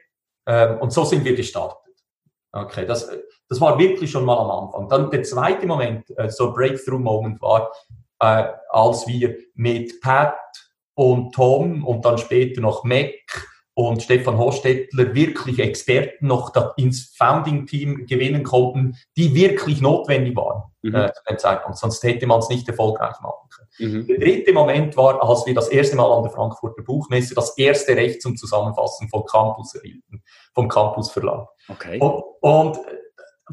ähm, 0.47 0.79
und 0.81 0.93
so 0.93 1.05
sind 1.05 1.25
wir 1.25 1.35
gestartet. 1.35 1.79
Okay, 2.53 2.85
das, 2.85 3.09
das 3.49 3.61
war 3.61 3.79
wirklich 3.79 4.11
schon 4.11 4.25
mal 4.25 4.39
am 4.39 4.51
Anfang. 4.51 4.89
Dann 4.89 5.11
der 5.11 5.23
zweite 5.23 5.67
Moment, 5.67 6.05
äh, 6.19 6.29
so 6.29 6.53
Breakthrough-Moment 6.53 7.41
war, 7.41 7.73
äh, 8.21 8.45
als 8.71 9.07
wir 9.07 9.37
mit 9.55 10.01
Pat 10.01 10.37
und 10.95 11.35
Tom 11.35 11.85
und 11.85 12.05
dann 12.05 12.19
später 12.19 12.61
noch 12.61 12.85
Mac 12.85 13.15
und 13.75 14.03
Stefan 14.03 14.37
Hostettler 14.37 15.15
wirklich 15.15 15.59
Experten 15.59 16.27
noch 16.27 16.53
ins 16.77 17.15
Founding-Team 17.17 18.07
gewinnen 18.07 18.43
konnten, 18.43 18.97
die 19.17 19.35
wirklich 19.35 19.81
notwendig 19.81 20.37
waren 20.37 20.65
mhm. 20.83 20.95
äh, 20.95 21.13
zu 21.13 21.23
dem 21.29 21.39
Zeitpunkt. 21.39 21.79
Sonst 21.79 22.03
hätte 22.03 22.27
man 22.27 22.41
es 22.41 22.49
nicht 22.49 22.69
erfolgreich 22.69 23.19
machen 23.23 23.49
können. 23.49 23.93
Mhm. 23.93 24.07
Der 24.07 24.19
dritte 24.19 24.53
Moment 24.53 24.97
war, 24.97 25.23
als 25.23 25.47
wir 25.47 25.55
das 25.55 25.69
erste 25.69 25.97
Mal 25.97 26.13
an 26.13 26.23
der 26.23 26.33
Frankfurter 26.33 26.83
Buchmesse 26.83 27.35
das 27.35 27.57
erste 27.57 27.97
Recht 27.97 28.21
zum 28.21 28.37
Zusammenfassen 28.37 29.09
von 29.09 29.25
Campus 29.25 29.75
erhielten, 29.75 30.23
vom 30.55 30.69
Campus 30.69 31.11
Verlag. 31.11 31.49
Okay. 31.69 31.99
Und, 32.01 32.25
und 32.41 32.79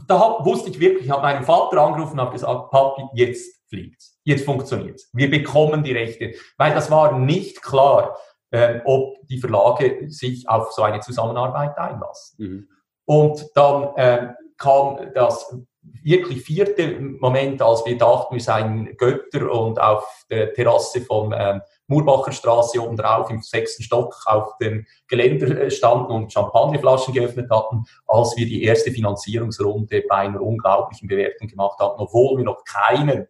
da 0.08 0.38
wusste 0.44 0.70
ich 0.70 0.80
wirklich, 0.80 1.06
ich 1.06 1.12
habe 1.12 1.22
meinen 1.22 1.44
Vater 1.44 1.82
angerufen 1.82 2.14
und 2.14 2.22
habe 2.22 2.34
gesagt, 2.34 2.70
Papi, 2.72 3.04
jetzt 3.14 3.57
fliegt's, 3.70 4.20
jetzt 4.24 4.46
funktioniert's. 4.46 5.10
Wir 5.14 5.30
bekommen 5.30 5.84
die 5.84 5.94
Rechte, 5.94 6.34
weil 6.58 6.74
das 6.74 6.90
war 6.92 7.18
nicht 7.18 7.62
klar, 7.62 8.18
äh, 8.52 8.80
ob 8.86 9.18
die 9.28 9.40
Verlage 9.40 10.10
sich 10.10 10.48
auf 10.48 10.72
so 10.72 10.84
eine 10.84 11.02
Zusammenarbeit 11.02 11.78
einlassen. 11.78 12.36
Mhm. 12.38 12.70
Und 13.06 13.50
dann 13.56 13.96
äh, 13.96 14.34
kam 14.58 15.12
das 15.14 15.56
wirklich 16.04 16.42
vierte 16.42 17.00
Moment, 17.00 17.62
als 17.62 17.86
wir 17.86 17.98
dachten, 17.98 18.36
wir 18.36 18.42
seien 18.42 18.96
Götter 18.98 19.52
und 19.52 19.80
auf 19.80 20.26
der 20.30 20.54
Terrasse 20.54 21.02
von 21.02 21.34
ähm, 21.38 21.62
Murbacher 21.88 22.34
Straße 22.34 22.82
oben 22.82 22.98
drauf 22.98 23.30
im 23.30 23.42
sechsten 23.42 23.84
Stock 23.84 24.16
auf 24.26 24.58
dem 24.58 24.86
Geländer 25.08 25.70
standen 25.70 26.12
und 26.12 26.34
Champagnerflaschen 26.34 27.14
geöffnet 27.14 27.50
hatten, 27.50 27.86
als 28.06 28.36
wir 28.36 28.46
die 28.46 28.64
erste 28.64 28.92
Finanzierungsrunde 28.92 30.04
bei 30.08 30.16
einer 30.16 30.42
unglaublichen 30.42 31.08
Bewertung 31.08 31.48
gemacht 31.48 31.80
hatten, 31.80 32.02
obwohl 32.02 32.38
wir 32.38 32.44
noch 32.44 32.64
keinen, 32.66 33.28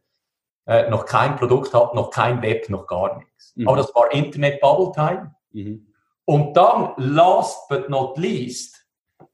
äh, 0.68 0.90
noch 0.90 1.06
kein 1.06 1.36
Produkt 1.36 1.74
hatten, 1.74 1.96
noch 1.96 2.12
kein 2.12 2.42
Web, 2.42 2.70
noch 2.70 2.88
gar 2.88 3.18
nichts. 3.18 3.54
Mhm. 3.56 3.68
Aber 3.68 3.78
das 3.78 3.94
war 3.96 4.12
Internet 4.12 4.62
Bubble 4.62 4.92
Time. 4.94 5.36
Mhm. 5.52 5.88
Und 6.26 6.58
dann, 6.58 6.92
last 6.98 7.70
but 7.70 7.90
not 7.90 8.18
least, 8.18 8.86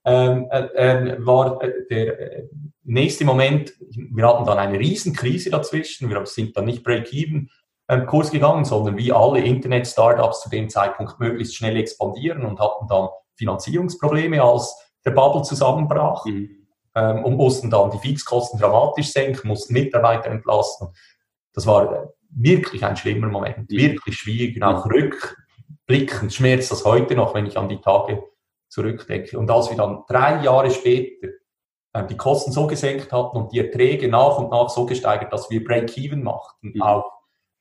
ähm, 0.06 0.48
äh, 0.52 0.66
äh, 0.76 1.26
war 1.26 1.62
äh, 1.62 1.72
der 1.90 2.20
äh, 2.20 2.48
nächste 2.84 3.26
Moment, 3.26 3.74
wir 3.80 4.28
hatten 4.28 4.46
dann 4.46 4.60
eine 4.60 4.78
Riesenkrise 4.78 5.50
dazwischen, 5.50 6.10
wir 6.10 6.26
sind 6.26 6.56
dann 6.56 6.66
nicht 6.66 6.84
break-even 6.84 7.50
ähm, 7.90 8.06
Kurs 8.06 8.32
gegangen, 8.32 8.66
sondern 8.66 8.98
wie 8.98 9.12
alle 9.12 9.40
Internet-Startups 9.42 10.42
zu 10.42 10.50
dem 10.50 10.70
Zeitpunkt 10.70 11.20
möglichst 11.20 11.56
schnell 11.56 11.78
expandieren 11.78 12.46
und 12.46 12.60
hatten 12.60 12.88
dann 12.88 13.10
Finanzierungsprobleme, 13.36 14.42
als 14.42 14.76
der 15.06 15.12
Bubble 15.12 15.44
zusammenbrach 15.44 16.26
mhm. 16.26 16.68
ähm, 16.96 17.26
und 17.26 17.36
mussten 17.36 17.70
dann 17.70 17.92
die 17.92 17.98
Fixkosten 17.98 18.60
dramatisch 18.60 19.12
senken, 19.12 19.48
mussten 19.48 19.74
Mitarbeiter 19.74 20.30
entlasten. 20.30 20.90
Das 21.54 21.66
war 21.66 22.14
wirklich 22.30 22.84
ein 22.84 22.98
schlimmer 22.98 23.28
Moment, 23.28 23.70
wirklich 23.70 24.18
schwierig, 24.18 24.62
auch 24.64 24.86
rückblickend 24.86 26.34
schmerzt 26.34 26.72
das 26.72 26.84
heute 26.84 27.16
noch, 27.16 27.34
wenn 27.36 27.46
ich 27.46 27.58
an 27.58 27.70
die 27.70 27.80
Tage 27.80 28.24
zurückdenke. 28.70 29.38
Und 29.38 29.52
als 29.52 29.70
wir 29.70 29.78
dann 29.78 30.04
drei 30.08 30.44
Jahre 30.44 30.72
später 30.72 31.28
äh, 31.94 32.06
die 32.08 32.18
Kosten 32.18 32.52
so 32.52 32.66
gesenkt 32.66 33.12
hatten 33.12 33.38
und 33.38 33.52
die 33.52 33.60
Erträge 33.60 34.08
nach 34.08 34.38
und 34.40 34.50
nach 34.50 34.70
so 34.70 34.86
gesteigert, 34.86 35.32
dass 35.32 35.50
wir 35.50 35.64
Break-Even 35.64 36.24
machten 36.24 36.72
mhm. 36.74 36.82
auf 36.82 37.06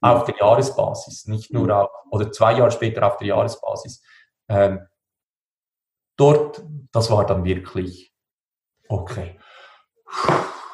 auf 0.03 0.25
der 0.25 0.37
Jahresbasis, 0.37 1.27
nicht 1.29 1.53
nur 1.53 1.71
auf, 1.75 1.91
oder 2.11 2.33
zwei 2.33 2.55
Jahre 2.55 2.73
später 2.73 3.07
auf 3.07 3.17
der 3.19 3.29
Jahresbasis. 3.29 4.03
Ähm, 4.49 4.81
dort, 6.17 6.63
das 6.91 7.09
war 7.11 7.25
dann 7.25 7.45
wirklich, 7.45 8.13
okay, 8.89 9.39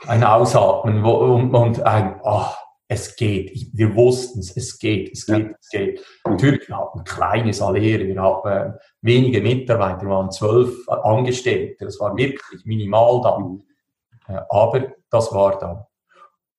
ein 0.06 0.24
Ausatmen 0.24 1.04
und, 1.04 1.54
und 1.54 1.82
ein, 1.82 2.18
oh, 2.24 2.46
es 2.88 3.16
geht, 3.16 3.68
wir 3.74 3.94
wussten 3.94 4.40
es, 4.40 4.56
es 4.56 4.78
geht, 4.78 5.12
es 5.12 5.26
geht, 5.26 5.54
es 5.60 5.68
geht. 5.68 6.04
Natürlich, 6.24 6.68
wir 6.68 6.78
hatten 6.78 7.04
kleine 7.04 7.52
Saläre, 7.52 8.06
wir 8.06 8.22
hatten 8.22 8.48
äh, 8.48 8.72
wenige 9.02 9.42
Mitarbeiter, 9.42 10.02
wir 10.02 10.08
waren 10.08 10.30
zwölf 10.30 10.88
Angestellte, 10.88 11.84
das 11.84 12.00
war 12.00 12.16
wirklich 12.16 12.64
minimal 12.64 13.20
dann. 13.22 13.42
Mhm. 13.42 13.62
Äh, 14.26 14.40
aber 14.48 14.92
das 15.10 15.32
war 15.32 15.58
dann. 15.58 15.84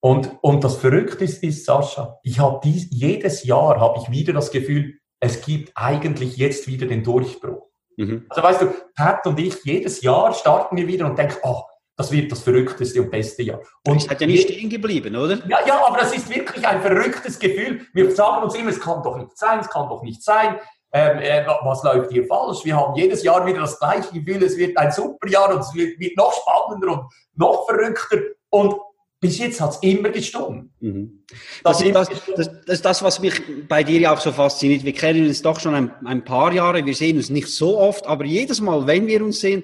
Und, 0.01 0.37
und 0.41 0.63
das 0.63 0.77
Verrückte 0.77 1.23
ist, 1.23 1.43
ist 1.43 1.65
Sascha, 1.65 2.19
ich 2.23 2.39
habe 2.39 2.59
jedes 2.63 3.43
Jahr 3.43 3.79
habe 3.79 3.99
ich 3.99 4.11
wieder 4.11 4.31
das 4.31 4.51
Gefühl, 4.51 4.99
es 5.19 5.41
gibt 5.41 5.71
eigentlich 5.75 6.37
jetzt 6.37 6.67
wieder 6.67 6.85
den 6.85 7.03
Durchbruch. 7.03 7.67
Mhm. 7.97 8.27
Also 8.29 8.43
weißt 8.43 8.61
du, 8.61 8.73
Pat 8.95 9.25
und 9.25 9.39
ich, 9.39 9.63
jedes 9.65 10.01
Jahr 10.01 10.33
starten 10.33 10.77
wir 10.77 10.87
wieder 10.87 11.07
und 11.07 11.17
denken, 11.17 11.37
oh, 11.43 11.63
das 11.99 12.13
wird 12.13 12.31
das 12.31 12.39
verrückteste 12.39 13.01
und 13.01 13.11
beste 13.11 13.43
Jahr. 13.43 13.59
Und 13.85 13.97
es 13.97 14.09
hat 14.09 14.21
ja 14.21 14.27
nicht 14.27 14.43
stehen 14.43 14.69
geblieben, 14.69 15.17
oder? 15.17 15.37
Ja, 15.49 15.59
ja, 15.67 15.85
aber 15.85 15.97
das 15.97 16.15
ist 16.15 16.33
wirklich 16.33 16.65
ein 16.65 16.81
verrücktes 16.81 17.37
Gefühl. 17.37 17.81
Wir 17.93 18.09
sagen 18.15 18.41
uns 18.43 18.55
immer, 18.55 18.69
es 18.69 18.79
kann 18.79 19.03
doch 19.03 19.17
nicht 19.17 19.37
sein, 19.37 19.59
es 19.59 19.69
kann 19.69 19.89
doch 19.89 20.01
nicht 20.01 20.23
sein. 20.23 20.55
Ähm, 20.93 21.19
äh, 21.19 21.45
was 21.45 21.83
läuft 21.83 22.13
hier 22.13 22.25
falsch? 22.25 22.63
Wir 22.63 22.77
haben 22.77 22.95
jedes 22.95 23.21
Jahr 23.21 23.45
wieder 23.45 23.59
das 23.59 23.77
gleiche 23.77 24.13
Gefühl, 24.13 24.41
es 24.43 24.55
wird 24.55 24.77
ein 24.77 24.93
super 24.93 25.27
Jahr 25.27 25.53
und 25.53 25.59
es 25.59 25.73
wird, 25.73 25.99
wird 25.99 26.15
noch 26.15 26.31
spannender 26.31 26.93
und 26.93 27.11
noch 27.35 27.65
verrückter. 27.67 28.17
Und 28.49 28.75
bis 29.19 29.37
jetzt 29.37 29.59
hat 29.59 29.71
es 29.71 29.77
immer 29.81 30.07
gestimmt. 30.07 30.71
Mhm. 30.79 31.25
Das, 31.65 31.79
das, 31.79 32.07
das, 32.07 32.49
das, 32.65 32.75
ist 32.75 32.85
das, 32.85 33.03
was 33.03 33.19
mich 33.19 33.41
bei 33.67 33.83
dir 33.83 33.99
ja 33.99 34.13
auch 34.13 34.21
so 34.21 34.31
fasziniert. 34.31 34.85
Wir 34.85 34.93
kennen 34.93 35.27
uns 35.27 35.41
doch 35.41 35.59
schon 35.59 35.75
ein, 35.75 35.91
ein, 36.05 36.23
paar 36.23 36.53
Jahre, 36.53 36.85
wir 36.85 36.95
sehen 36.95 37.17
uns 37.17 37.29
nicht 37.29 37.49
so 37.49 37.77
oft, 37.77 38.07
aber 38.07 38.23
jedes 38.23 38.61
Mal, 38.61 38.87
wenn 38.87 39.05
wir 39.07 39.21
uns 39.21 39.41
sehen, 39.41 39.63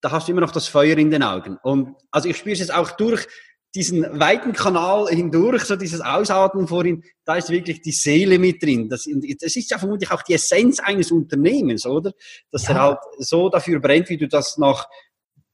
da 0.00 0.10
hast 0.10 0.28
du 0.28 0.32
immer 0.32 0.40
noch 0.40 0.52
das 0.52 0.68
Feuer 0.68 0.96
in 0.96 1.10
den 1.10 1.22
Augen. 1.22 1.58
Und 1.62 1.96
also 2.10 2.28
ich 2.28 2.36
spüre 2.36 2.52
es 2.52 2.60
jetzt 2.60 2.74
auch 2.74 2.90
durch 2.92 3.26
diesen 3.74 4.18
weiten 4.18 4.52
Kanal 4.52 5.08
hindurch, 5.08 5.64
so 5.64 5.76
dieses 5.76 6.00
Ausatmen 6.00 6.66
vorhin, 6.66 7.04
da 7.24 7.36
ist 7.36 7.50
wirklich 7.50 7.82
die 7.82 7.92
Seele 7.92 8.38
mit 8.38 8.62
drin. 8.62 8.88
Das, 8.88 9.06
das 9.40 9.56
ist 9.56 9.70
ja 9.70 9.78
vermutlich 9.78 10.10
auch 10.10 10.22
die 10.22 10.34
Essenz 10.34 10.80
eines 10.80 11.12
Unternehmens, 11.12 11.84
oder? 11.84 12.12
Dass 12.50 12.66
ja. 12.66 12.74
er 12.74 12.82
halt 12.82 12.98
so 13.18 13.48
dafür 13.50 13.80
brennt, 13.80 14.08
wie 14.08 14.16
du 14.16 14.26
das 14.26 14.56
nach 14.56 14.88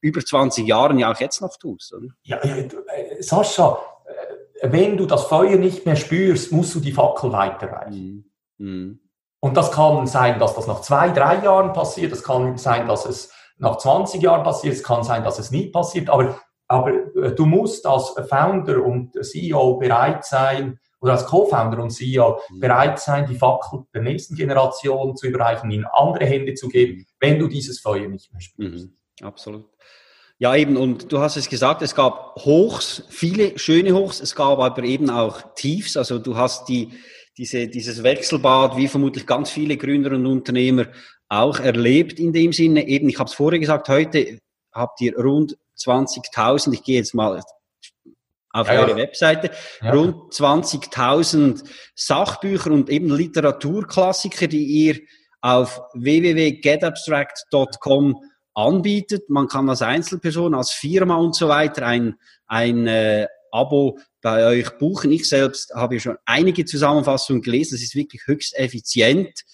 über 0.01 0.21
20 0.21 0.67
Jahren 0.67 0.99
ja 0.99 1.13
auch 1.13 1.19
jetzt 1.19 1.41
noch 1.41 1.57
tust. 1.57 1.93
Oder? 1.95 2.09
Ja, 2.23 2.37
äh, 2.39 2.69
Sascha, 3.21 3.79
äh, 4.61 4.71
wenn 4.71 4.97
du 4.97 5.07
das 5.07 5.25
Feuer 5.25 5.57
nicht 5.57 5.85
mehr 5.87 5.97
spürst, 5.97 6.53
musst 6.53 6.75
du 6.75 6.81
die 6.81 6.93
Fackel 6.93 7.33
weiterreichen. 7.33 8.31
Mhm. 8.59 8.67
mhm. 8.67 9.01
Und 9.41 9.59
das 9.59 9.71
kann 9.73 10.07
sein, 10.07 10.39
dass 10.39 10.55
das 10.55 10.67
nach 10.67 10.81
zwei, 10.81 11.11
drei 11.11 11.45
Jahren 11.45 11.75
passiert, 11.75 12.13
es 12.13 12.23
kann 12.23 12.57
sein, 12.57 12.89
dass 12.89 13.05
es 13.05 13.31
nach 13.65 13.79
20 13.79 14.23
Jahren 14.23 14.45
passiert, 14.45 14.75
es 14.75 14.83
kann 14.83 15.03
sein, 15.03 15.25
dass 15.25 15.39
es 15.39 15.51
nie 15.51 15.67
passiert, 15.67 16.09
aber, 16.09 16.39
aber 16.69 16.91
äh, 16.91 17.35
du 17.35 17.47
musst 17.47 17.87
als 17.87 18.15
Founder 18.29 18.85
und 18.85 19.13
CEO 19.25 19.79
bereit 19.79 20.25
sein, 20.25 20.79
oder 21.05 21.13
als 21.13 21.27
Co-Founder 21.27 21.83
und 21.83 21.91
CEO 21.91 22.41
mhm. 22.49 22.61
bereit 22.61 22.99
sein, 22.99 23.27
die 23.29 23.35
Fackel 23.35 23.81
der 23.93 24.01
nächsten 24.01 24.37
Generation 24.37 25.15
zu 25.15 25.27
überreichen, 25.27 25.71
in 25.71 25.85
andere 25.85 26.25
Hände 26.25 26.55
zu 26.55 26.69
geben, 26.69 26.97
mhm. 26.97 27.07
wenn 27.21 27.39
du 27.39 27.47
dieses 27.47 27.79
Feuer 27.81 28.09
nicht 28.09 28.33
mehr 28.33 28.41
spürst. 28.41 28.87
Mhm. 28.87 29.27
Absolut. 29.27 29.67
Ja, 30.39 30.57
eben, 30.57 30.79
und 30.79 31.13
du 31.13 31.21
hast 31.21 31.37
es 31.37 31.49
gesagt, 31.49 31.83
es 31.83 31.95
gab 31.95 32.37
Hochs, 32.37 33.05
viele 33.11 33.59
schöne 33.59 33.95
Hochs, 33.95 34.21
es 34.21 34.35
gab 34.35 34.59
aber 34.59 34.83
eben 34.83 35.11
auch 35.11 35.43
Tiefs. 35.55 35.97
Also 35.97 36.19
du 36.19 36.37
hast 36.37 36.69
die, 36.71 36.91
diese, 37.37 37.69
dieses 37.69 38.03
Wechselbad, 38.03 38.77
wie 38.77 38.89
vermutlich 38.89 39.27
ganz 39.27 39.51
viele 39.51 39.77
Gründer 39.77 40.13
und 40.13 40.27
Unternehmer 40.27 40.87
auch 41.35 41.59
erlebt 41.59 42.19
in 42.19 42.33
dem 42.33 42.53
Sinne. 42.53 42.87
Eben, 42.87 43.09
ich 43.09 43.19
habe 43.19 43.29
es 43.29 43.35
vorher 43.35 43.59
gesagt, 43.59 43.89
heute 43.89 44.39
habt 44.73 45.01
ihr 45.01 45.19
rund 45.19 45.57
20.000, 45.79 46.75
ich 46.75 46.83
gehe 46.83 46.97
jetzt 46.97 47.15
mal 47.15 47.41
auf 48.51 48.69
ja, 48.69 48.81
eure 48.81 48.97
Webseite, 48.97 49.51
ja. 49.83 49.93
rund 49.93 50.33
20.000 50.33 51.65
Sachbücher 51.97 52.71
und 52.71 52.89
eben 52.89 53.11
Literaturklassiker, 53.11 54.47
die 54.47 54.65
ihr 54.65 55.01
auf 55.41 55.83
www.getabstract.com 55.95 58.17
anbietet. 58.55 59.29
Man 59.29 59.49
kann 59.49 59.69
als 59.69 59.83
Einzelperson, 59.83 60.55
als 60.55 60.71
Firma 60.71 61.17
und 61.17 61.35
so 61.35 61.49
weiter 61.49 61.85
ein, 61.85 62.15
ein 62.47 62.87
äh, 62.87 63.27
Abo 63.51 63.99
bei 64.23 64.47
euch 64.47 64.79
buchen. 64.79 65.11
Ich 65.11 65.29
selbst 65.29 65.75
habe 65.75 65.95
ja 65.95 66.01
schon 66.01 66.19
einige 66.25 66.65
Zusammenfassungen 66.65 67.43
gelesen. 67.43 67.75
Das 67.75 67.83
ist 67.83 67.97
wirklich 67.97 68.23
höchst 68.27 68.57
effizient. 68.57 69.45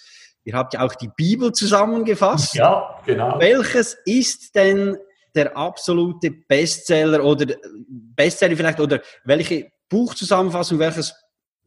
Ihr 0.45 0.55
habt 0.55 0.75
ja 0.75 0.83
auch 0.83 0.95
die 0.95 1.11
Bibel 1.15 1.53
zusammengefasst. 1.53 2.55
Ja, 2.55 2.99
genau. 3.05 3.39
Welches 3.39 3.97
ist 4.05 4.55
denn 4.55 4.97
der 5.35 5.57
absolute 5.57 6.31
Bestseller 6.31 7.23
oder 7.25 7.55
Bestseller 7.89 8.57
vielleicht 8.57 8.81
oder 8.81 9.01
welche 9.25 9.71
Buchzusammenfassung, 9.89 10.79
welches, 10.79 11.15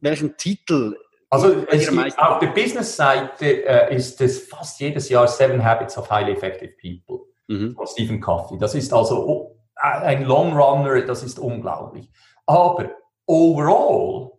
welchen 0.00 0.36
Titel 0.36 0.96
also 1.30 1.66
es 1.66 1.88
gibt, 1.88 2.18
auf 2.20 2.38
der 2.38 2.48
Business-Seite 2.48 3.66
äh, 3.66 3.96
ist 3.96 4.20
es 4.20 4.46
fast 4.46 4.78
jedes 4.78 5.08
Jahr 5.08 5.26
Seven 5.26 5.64
Habits 5.64 5.98
of 5.98 6.08
Highly 6.08 6.32
Effective 6.32 6.74
People 6.80 7.26
mhm. 7.48 7.74
von 7.74 7.86
Stephen 7.88 8.20
Covey. 8.20 8.56
Das 8.56 8.76
ist 8.76 8.92
also 8.92 9.26
oh, 9.26 9.60
ein 9.74 10.24
Long 10.24 10.56
Runner, 10.56 11.00
das 11.00 11.24
ist 11.24 11.40
unglaublich. 11.40 12.08
Aber 12.46 12.90
overall 13.26 14.30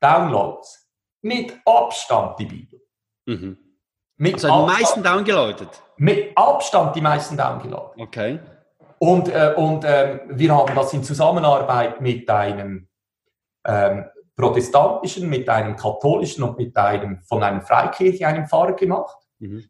Downloads 0.00 0.90
mit 1.22 1.56
Abstand 1.64 2.38
die 2.40 2.46
Bibel. 2.46 2.80
Mhm. 3.26 3.58
Mit 4.20 4.34
also 4.34 4.48
Abstand, 4.48 4.68
die 4.68 4.82
meisten 4.82 5.02
downgeloadet? 5.02 5.82
Mit 5.96 6.36
Abstand 6.36 6.94
die 6.94 7.00
meisten 7.00 7.36
downgeloadet. 7.38 7.98
Okay. 7.98 8.38
Und, 8.98 9.28
äh, 9.30 9.54
und 9.56 9.82
äh, 9.82 10.20
wir 10.28 10.54
haben 10.54 10.74
das 10.74 10.92
in 10.92 11.02
Zusammenarbeit 11.02 12.02
mit 12.02 12.28
einem 12.28 12.86
ähm, 13.66 14.04
protestantischen, 14.36 15.26
mit 15.26 15.48
einem 15.48 15.74
katholischen 15.74 16.44
und 16.44 16.58
mit 16.58 16.76
einem 16.76 17.22
von 17.22 17.42
einer 17.42 17.62
Freikirche, 17.62 18.26
einem 18.26 18.46
Pfarrer 18.46 18.74
gemacht. 18.74 19.16
Mhm. 19.38 19.64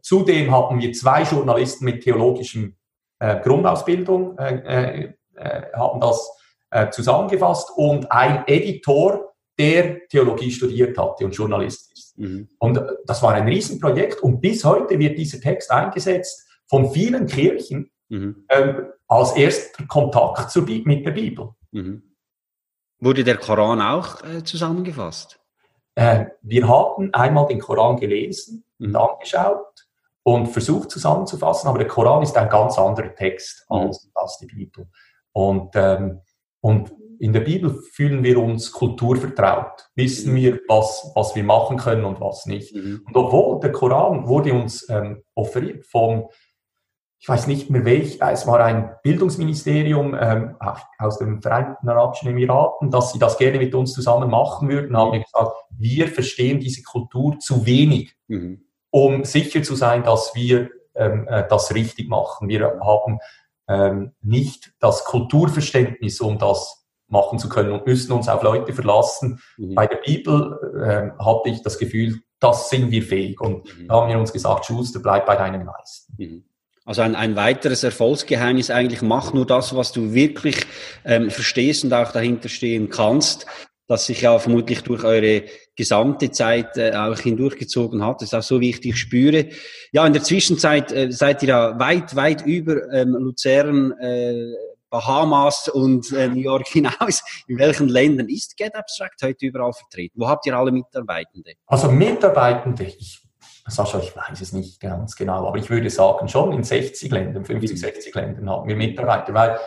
zudem 0.00 0.50
hatten 0.50 0.80
wir 0.80 0.94
zwei 0.94 1.24
Journalisten 1.24 1.84
mit 1.84 2.02
theologischem 2.02 2.74
äh, 3.18 3.38
Grundausbildung, 3.40 4.38
äh, 4.38 5.12
äh, 5.34 5.62
haben 5.74 6.00
das 6.00 6.26
äh, 6.70 6.88
zusammengefasst 6.88 7.72
und 7.76 8.10
ein 8.10 8.44
Editor, 8.46 9.34
der 9.58 10.08
Theologie 10.08 10.50
studiert 10.50 10.96
hatte 10.96 11.26
und 11.26 11.32
Journalist 11.32 11.92
ist. 11.92 12.09
Mhm. 12.20 12.48
Und 12.58 12.76
äh, 12.76 12.82
das 13.06 13.22
war 13.22 13.32
ein 13.32 13.48
Riesenprojekt 13.48 14.20
und 14.20 14.40
bis 14.40 14.64
heute 14.64 14.98
wird 14.98 15.16
dieser 15.16 15.40
Text 15.40 15.70
eingesetzt 15.70 16.46
von 16.68 16.90
vielen 16.90 17.26
Kirchen 17.26 17.90
mhm. 18.08 18.44
ähm, 18.50 18.86
als 19.08 19.32
erster 19.32 19.86
Kontakt 19.86 20.50
zur, 20.50 20.64
mit 20.64 21.06
der 21.06 21.12
Bibel. 21.12 21.50
Mhm. 21.72 22.02
Wurde 23.00 23.24
der 23.24 23.38
Koran 23.38 23.80
auch 23.80 24.22
äh, 24.22 24.44
zusammengefasst? 24.44 25.40
Äh, 25.94 26.26
wir 26.42 26.68
haben 26.68 27.12
einmal 27.14 27.46
den 27.46 27.58
Koran 27.58 27.96
gelesen 27.96 28.64
und 28.78 28.90
mhm. 28.90 28.96
angeschaut 28.96 29.86
und 30.22 30.46
versucht 30.48 30.90
zusammenzufassen, 30.90 31.68
aber 31.68 31.78
der 31.78 31.88
Koran 31.88 32.22
ist 32.22 32.36
ein 32.36 32.50
ganz 32.50 32.78
anderer 32.78 33.14
Text 33.14 33.64
mhm. 33.70 33.76
als, 33.76 34.10
als 34.14 34.36
die 34.38 34.46
Bibel. 34.46 34.86
Und, 35.32 35.70
ähm, 35.74 36.20
und 36.60 36.92
in 37.20 37.34
der 37.34 37.40
Bibel 37.40 37.82
fühlen 37.92 38.24
wir 38.24 38.40
uns 38.40 38.72
kulturvertraut, 38.72 39.90
wissen 39.94 40.32
mhm. 40.32 40.36
wir, 40.36 40.60
was, 40.68 41.12
was 41.14 41.34
wir 41.34 41.44
machen 41.44 41.76
können 41.76 42.06
und 42.06 42.18
was 42.18 42.46
nicht. 42.46 42.74
Mhm. 42.74 43.02
Und 43.06 43.14
obwohl 43.14 43.60
der 43.60 43.72
Koran 43.72 44.26
wurde 44.26 44.54
uns 44.54 44.88
ähm, 44.88 45.22
offeriert 45.34 45.84
vom 45.84 46.28
ich 47.22 47.28
weiß 47.28 47.48
nicht 47.48 47.68
mehr 47.68 47.84
welch, 47.84 48.18
es 48.22 48.46
war 48.46 48.64
ein 48.64 48.94
Bildungsministerium 49.02 50.16
ähm, 50.18 50.56
aus 50.98 51.18
den 51.18 51.42
Vereinten 51.42 51.86
Arabischen 51.86 52.30
Emiraten, 52.30 52.90
dass 52.90 53.12
sie 53.12 53.18
das 53.18 53.36
gerne 53.36 53.58
mit 53.58 53.74
uns 53.74 53.92
zusammen 53.92 54.30
machen 54.30 54.70
würden, 54.70 54.96
haben 54.96 55.12
wir 55.12 55.20
gesagt, 55.20 55.52
wir 55.68 56.08
verstehen 56.08 56.60
diese 56.60 56.82
Kultur 56.82 57.38
zu 57.38 57.66
wenig, 57.66 58.16
mhm. 58.28 58.64
um 58.88 59.24
sicher 59.24 59.62
zu 59.62 59.74
sein, 59.74 60.02
dass 60.02 60.34
wir 60.34 60.70
ähm, 60.94 61.28
äh, 61.28 61.46
das 61.46 61.74
richtig 61.74 62.08
machen. 62.08 62.48
Wir 62.48 62.80
haben 62.82 63.18
ähm, 63.68 64.12
nicht 64.22 64.72
das 64.80 65.04
Kulturverständnis, 65.04 66.22
um 66.22 66.38
das 66.38 66.79
machen 67.10 67.38
zu 67.38 67.48
können 67.48 67.72
und 67.72 67.86
müssen 67.86 68.12
uns 68.12 68.28
auf 68.28 68.42
Leute 68.42 68.72
verlassen. 68.72 69.40
Mhm. 69.58 69.74
Bei 69.74 69.86
der 69.86 69.96
Bibel 69.96 70.58
äh, 70.82 71.22
hatte 71.22 71.50
ich 71.50 71.62
das 71.62 71.78
Gefühl, 71.78 72.20
das 72.40 72.70
sind 72.70 72.90
wir 72.90 73.02
fähig. 73.02 73.40
Und 73.40 73.64
mhm. 73.78 73.88
da 73.88 73.94
haben 73.94 74.08
wir 74.08 74.18
uns 74.18 74.32
gesagt, 74.32 74.64
Schuster, 74.66 75.00
bleib 75.00 75.26
bei 75.26 75.36
deinem 75.36 75.66
Geist. 75.66 76.08
Mhm. 76.16 76.44
Also 76.86 77.02
ein, 77.02 77.14
ein 77.14 77.36
weiteres 77.36 77.84
Erfolgsgeheimnis 77.84 78.70
eigentlich, 78.70 79.02
mach 79.02 79.32
nur 79.32 79.46
das, 79.46 79.76
was 79.76 79.92
du 79.92 80.14
wirklich 80.14 80.56
ähm, 81.04 81.30
verstehst 81.30 81.84
und 81.84 81.92
auch 81.92 82.10
dahinter 82.10 82.48
stehen 82.48 82.88
kannst, 82.88 83.46
das 83.86 84.06
sich 84.06 84.22
ja 84.22 84.38
vermutlich 84.38 84.82
durch 84.82 85.04
eure 85.04 85.44
gesamte 85.76 86.30
Zeit 86.30 86.76
äh, 86.78 86.92
auch 86.92 87.18
hindurchgezogen 87.18 88.04
hat. 88.04 88.22
Das 88.22 88.28
ist 88.28 88.34
auch 88.34 88.42
so, 88.42 88.60
wie 88.60 88.70
ich 88.70 88.80
dich 88.80 88.96
spüre. 88.96 89.48
Ja, 89.92 90.06
in 90.06 90.12
der 90.12 90.22
Zwischenzeit 90.22 90.90
äh, 90.90 91.12
seid 91.12 91.42
ihr 91.42 91.50
ja 91.50 91.78
weit, 91.78 92.16
weit 92.16 92.44
über 92.46 92.92
ähm, 92.92 93.10
Luzern, 93.18 93.92
äh, 94.00 94.52
Bahamas 94.90 95.68
und 95.68 96.12
äh, 96.12 96.28
New 96.28 96.40
York 96.40 96.66
hinaus. 96.68 97.22
In 97.46 97.58
welchen 97.58 97.88
Ländern 97.88 98.28
ist 98.28 98.56
Get 98.56 98.74
Abstract 98.74 99.22
heute 99.22 99.46
überall 99.46 99.72
vertreten? 99.72 100.20
Wo 100.20 100.28
habt 100.28 100.46
ihr 100.46 100.56
alle 100.56 100.72
Mitarbeitende? 100.72 101.52
Also 101.66 101.90
Mitarbeitende, 101.90 102.84
ich 102.84 103.22
Sascha, 103.66 104.00
ich 104.00 104.14
weiß 104.14 104.40
es 104.40 104.52
nicht 104.52 104.80
ganz 104.80 105.16
genau, 105.16 105.46
aber 105.46 105.58
ich 105.58 105.70
würde 105.70 105.90
sagen, 105.90 106.28
schon 106.28 106.52
in 106.52 106.64
60 106.64 107.10
Ländern, 107.10 107.44
50, 107.44 107.78
60 107.78 108.14
mhm. 108.14 108.20
Ländern 108.20 108.50
haben 108.50 108.68
wir 108.68 108.76
Mitarbeiter, 108.76 109.32
weil 109.32 109.58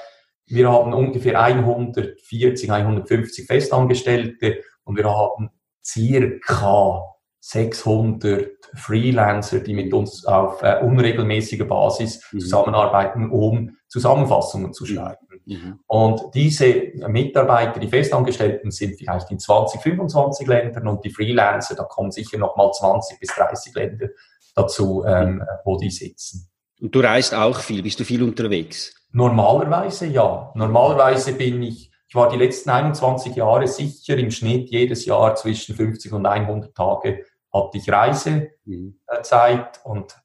wir 0.47 0.69
haben 0.69 0.93
ungefähr 0.93 1.39
140, 1.41 2.69
150 2.69 3.47
Festangestellte 3.47 4.61
und 4.83 4.97
wir 4.97 5.09
haben 5.09 5.49
circa 5.83 7.12
600 7.45 8.51
Freelancer, 8.73 9.59
die 9.59 9.73
mit 9.73 9.93
uns 9.93 10.25
auf 10.25 10.63
äh, 10.63 10.79
unregelmäßiger 10.81 11.65
Basis 11.65 12.21
mhm. 12.31 12.39
zusammenarbeiten, 12.39 13.29
um 13.29 13.75
Zusammenfassungen 13.89 14.71
zu 14.71 14.85
schreiben. 14.85 15.27
Mhm. 15.45 15.79
Und 15.85 16.21
diese 16.33 16.93
Mitarbeiter, 17.09 17.81
die 17.81 17.89
Festangestellten, 17.89 18.71
sind 18.71 18.97
vielleicht 18.97 19.29
in 19.29 19.39
20, 19.39 19.81
25 19.81 20.47
Ländern 20.47 20.87
und 20.87 21.03
die 21.03 21.09
Freelancer, 21.09 21.75
da 21.75 21.83
kommen 21.83 22.11
sicher 22.11 22.37
nochmal 22.37 22.71
20 22.71 23.19
bis 23.19 23.27
30 23.35 23.75
Länder 23.75 24.07
dazu, 24.55 25.03
ähm, 25.05 25.35
mhm. 25.35 25.41
wo 25.65 25.77
die 25.77 25.91
sitzen. 25.91 26.49
Und 26.79 26.95
du 26.95 27.01
reist 27.01 27.35
auch 27.35 27.59
viel, 27.59 27.83
bist 27.83 27.99
du 27.99 28.05
viel 28.05 28.23
unterwegs? 28.23 28.95
Normalerweise 29.11 30.07
ja. 30.07 30.53
Normalerweise 30.55 31.33
bin 31.33 31.61
ich, 31.61 31.91
ich 32.07 32.15
war 32.15 32.29
die 32.29 32.37
letzten 32.37 32.69
21 32.69 33.35
Jahre 33.35 33.67
sicher 33.67 34.17
im 34.17 34.31
Schnitt 34.31 34.69
jedes 34.69 35.05
Jahr 35.05 35.35
zwischen 35.35 35.75
50 35.75 36.13
und 36.13 36.25
100 36.25 36.73
Tage 36.73 37.25
hatte 37.53 37.77
ich 37.77 37.89
Reisezeit 37.89 38.49
mhm. 38.65 39.91
und 39.91 40.15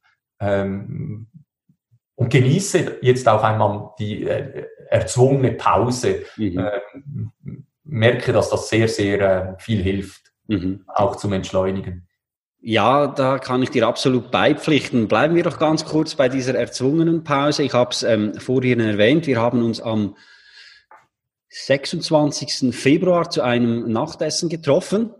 ähm, 0.40 1.26
und 2.18 2.30
genieße 2.30 2.98
jetzt 3.00 3.28
auch 3.28 3.44
einmal 3.44 3.90
die 3.98 4.24
äh, 4.24 4.66
erzwungene 4.90 5.52
Pause. 5.52 6.24
Mhm. 6.36 6.58
Äh, 6.58 6.80
merke, 7.84 8.32
dass 8.32 8.50
das 8.50 8.68
sehr, 8.68 8.88
sehr 8.88 9.20
äh, 9.20 9.60
viel 9.60 9.80
hilft, 9.82 10.32
mhm. 10.48 10.84
auch 10.88 11.14
zum 11.14 11.32
Entschleunigen. 11.32 12.08
Ja, 12.60 13.06
da 13.06 13.38
kann 13.38 13.62
ich 13.62 13.70
dir 13.70 13.86
absolut 13.86 14.32
beipflichten. 14.32 15.06
Bleiben 15.06 15.36
wir 15.36 15.44
doch 15.44 15.60
ganz 15.60 15.84
kurz 15.84 16.16
bei 16.16 16.28
dieser 16.28 16.56
erzwungenen 16.56 17.22
Pause. 17.22 17.62
Ich 17.62 17.72
habe 17.72 17.90
es 17.92 18.02
ähm, 18.02 18.34
vorhin 18.34 18.80
erwähnt. 18.80 19.28
Wir 19.28 19.40
haben 19.40 19.62
uns 19.62 19.80
am 19.80 20.16
26. 21.50 22.74
Februar 22.74 23.30
zu 23.30 23.42
einem 23.42 23.90
Nachtessen 23.92 24.48
getroffen. 24.48 25.14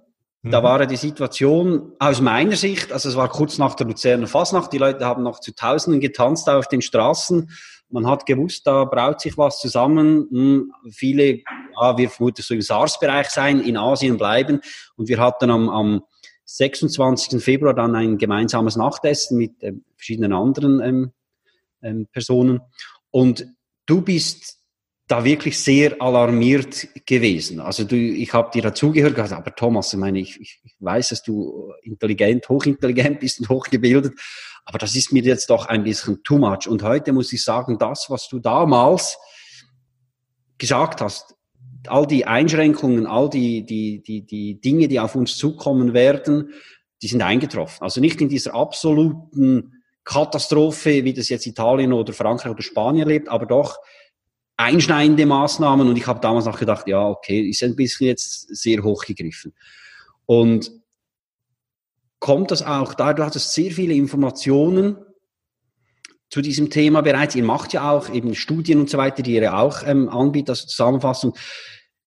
Da 0.45 0.61
mhm. 0.61 0.65
war 0.65 0.87
die 0.87 0.97
Situation 0.97 1.93
aus 1.99 2.21
meiner 2.21 2.57
Sicht, 2.57 2.93
also 2.93 3.09
es 3.09 3.17
war 3.17 3.29
kurz 3.29 3.59
nach 3.59 3.75
der 3.75 3.87
Luzerner 3.89 4.29
Fasnacht, 4.29 4.73
die 4.73 4.79
Leute 4.79 5.05
haben 5.05 5.25
noch 5.25 5.41
zu 5.41 5.55
Tausenden 5.55 6.01
getanzt 6.01 6.49
auf 6.49 6.69
den 6.69 6.81
Straßen. 6.81 7.51
Man 7.91 8.07
hat 8.07 8.27
gewusst, 8.27 8.67
da 8.67 8.85
braut 8.85 9.21
sich 9.21 9.37
was 9.37 9.59
zusammen. 9.61 10.29
Hm, 10.31 10.73
viele, 10.93 11.39
ja, 11.81 11.97
wir 11.97 12.11
vermuten 12.11 12.43
so 12.43 12.55
im 12.55 12.61
SARS-Bereich 12.61 13.31
sein, 13.31 13.61
in 13.61 13.77
Asien 13.77 14.19
bleiben. 14.19 14.61
Und 14.97 15.09
wir 15.09 15.19
hatten 15.19 15.51
am, 15.51 15.69
am 15.71 16.03
26. 16.45 17.43
Februar 17.43 17.75
dann 17.75 17.97
ein 17.97 18.19
gemeinsames 18.19 18.77
Nachtessen 18.77 19.39
mit 19.39 19.53
ähm, 19.63 19.85
verschiedenen 19.97 20.33
anderen 20.33 20.81
ähm, 20.81 21.13
ähm, 21.83 22.07
Personen. 22.13 22.61
Und 23.11 23.47
du 23.87 24.03
bist 24.03 24.58
da 25.09 25.25
wirklich 25.25 25.59
sehr 25.59 26.01
alarmiert 26.01 26.87
gewesen. 27.07 27.61
Also 27.61 27.85
du, 27.85 27.97
ich 27.97 28.33
habe 28.35 28.51
dir 28.53 28.61
dazugehört, 28.61 29.15
gesagt, 29.15 29.33
aber 29.33 29.55
Thomas, 29.55 29.93
ich 29.93 29.99
meine, 29.99 30.21
ich, 30.21 30.39
ich 30.39 30.61
weiß, 30.81 31.09
dass 31.09 31.23
du 31.23 31.73
intelligent, 31.83 32.47
hochintelligent 32.49 33.19
bist 33.19 33.41
und 33.41 33.49
hochgebildet, 33.49 34.15
aber 34.67 34.79
das 34.79 34.95
ist 34.95 35.11
mir 35.11 35.23
jetzt 35.23 35.49
doch 35.49 35.65
ein 35.65 35.83
bisschen 35.83 36.23
too 36.25 36.37
much. 36.37 36.69
Und 36.69 36.83
heute 36.83 37.15
muss 37.15 37.33
ich 37.33 37.43
sagen, 37.43 37.79
das, 37.79 38.11
was 38.11 38.29
du 38.29 38.39
damals 38.39 39.17
gesagt 40.59 41.01
hast, 41.01 41.35
all 41.87 42.07
die 42.07 42.27
Einschränkungen, 42.27 43.07
all 43.07 43.31
die, 43.31 43.65
die, 43.65 44.03
die, 44.03 44.27
die 44.27 44.61
Dinge, 44.61 44.89
die 44.89 45.01
auf 45.01 45.15
uns 45.15 45.39
zukommen 45.39 45.95
werden, 45.95 46.53
die 47.01 47.09
sind 47.09 47.23
eingetroffen. 47.23 47.83
Also 47.83 48.03
nicht 48.03 48.21
in 48.21 48.29
dieser 48.29 48.55
absoluten 48.55 49.73
Katastrophe, 50.05 51.05
wie 51.05 51.15
das 51.15 51.31
jetzt 51.31 51.47
Italien 51.47 51.95
oder 51.95 52.13
Frankreich 52.13 52.53
oder 52.53 52.63
Spanien 52.63 53.09
lebt, 53.09 53.29
aber 53.31 53.47
doch 53.47 53.79
einschneidende 54.59 55.25
Maßnahmen 55.25 55.89
und 55.89 55.97
ich 55.97 56.07
habe 56.07 56.21
damals 56.21 56.45
noch 56.45 56.59
gedacht, 56.59 56.87
ja, 56.89 57.07
okay, 57.07 57.41
ist 57.49 57.63
ein 57.63 57.77
bisschen 57.77 58.09
jetzt 58.09 58.55
sehr 58.55 58.83
hochgegriffen. 58.83 59.55
Und 60.27 60.73
kommt 62.19 62.51
das 62.51 62.63
auch 62.63 62.93
da, 62.95 63.15
du 63.15 63.25
hattest 63.25 63.55
sehr 63.55 63.71
viele 63.71 63.95
Informationen 63.95 64.99
zu 66.29 66.43
diesem 66.43 66.71
Thema 66.71 67.01
bereits. 67.03 67.37
Ihr 67.37 67.45
macht 67.45 67.73
ja 67.73 67.91
auch 67.91 68.13
eben 68.13 68.35
Studien 68.35 68.81
und 68.81 68.91
so 68.91 68.99
weiter, 68.99 69.23
die 69.23 69.35
ihr 69.35 69.57
auch 69.57 69.83
ähm, 69.87 70.09
anbietet, 70.09 70.51
also 70.51 70.67
Zusammenfassung. 70.67 71.35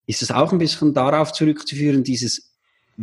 Ist 0.06 0.22
das 0.22 0.32
auch 0.32 0.52
ein 0.52 0.58
bisschen 0.60 0.94
darauf 0.94 1.32
zurückzuführen, 1.32 2.04
dieses 2.04 2.51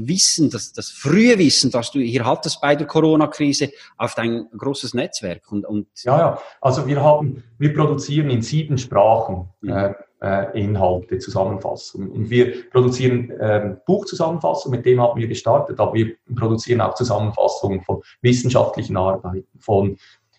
Wissen, 0.07 0.51
das, 0.51 0.73
das 0.73 0.91
frühe 0.91 1.39
Wissen, 1.39 1.71
das 1.71 1.91
du 1.91 2.01
hier 2.01 2.25
hattest 2.25 2.61
bei 2.61 2.77
der 2.77 2.87
Corona-Krise, 2.87 3.71
auf 3.97 4.15
dein 4.15 4.47
großes 4.57 4.95
Netzwerk. 4.95 5.51
Und, 5.51 5.65
und 5.65 5.87
ja, 6.05 6.19
ja, 6.19 6.39
also 6.61 6.87
wir 6.87 7.03
haben, 7.03 7.43
wir 7.59 7.75
produzieren 7.75 8.31
in 8.31 8.43
sieben 8.43 8.79
Sprachen 8.79 9.49
mhm. 9.61 9.71
äh, 9.71 9.95
äh, 10.21 10.61
Inhalte, 10.61 11.19
Zusammenfassungen. 11.19 12.11
Und 12.11 12.31
wir 12.31 12.69
produzieren 12.71 13.31
äh, 13.31 13.77
Buchzusammenfassungen, 13.87 14.79
mit 14.79 14.87
dem 14.87 15.01
haben 15.01 15.21
wir 15.21 15.29
gestartet, 15.29 15.79
aber 15.79 15.95
wir 15.95 16.17
produzieren 16.35 16.81
auch 16.81 16.95
Zusammenfassungen 16.95 17.83
von 17.83 18.03
wissenschaftlichen 18.23 18.97
Arbeiten, 18.97 19.47
von 19.59 19.97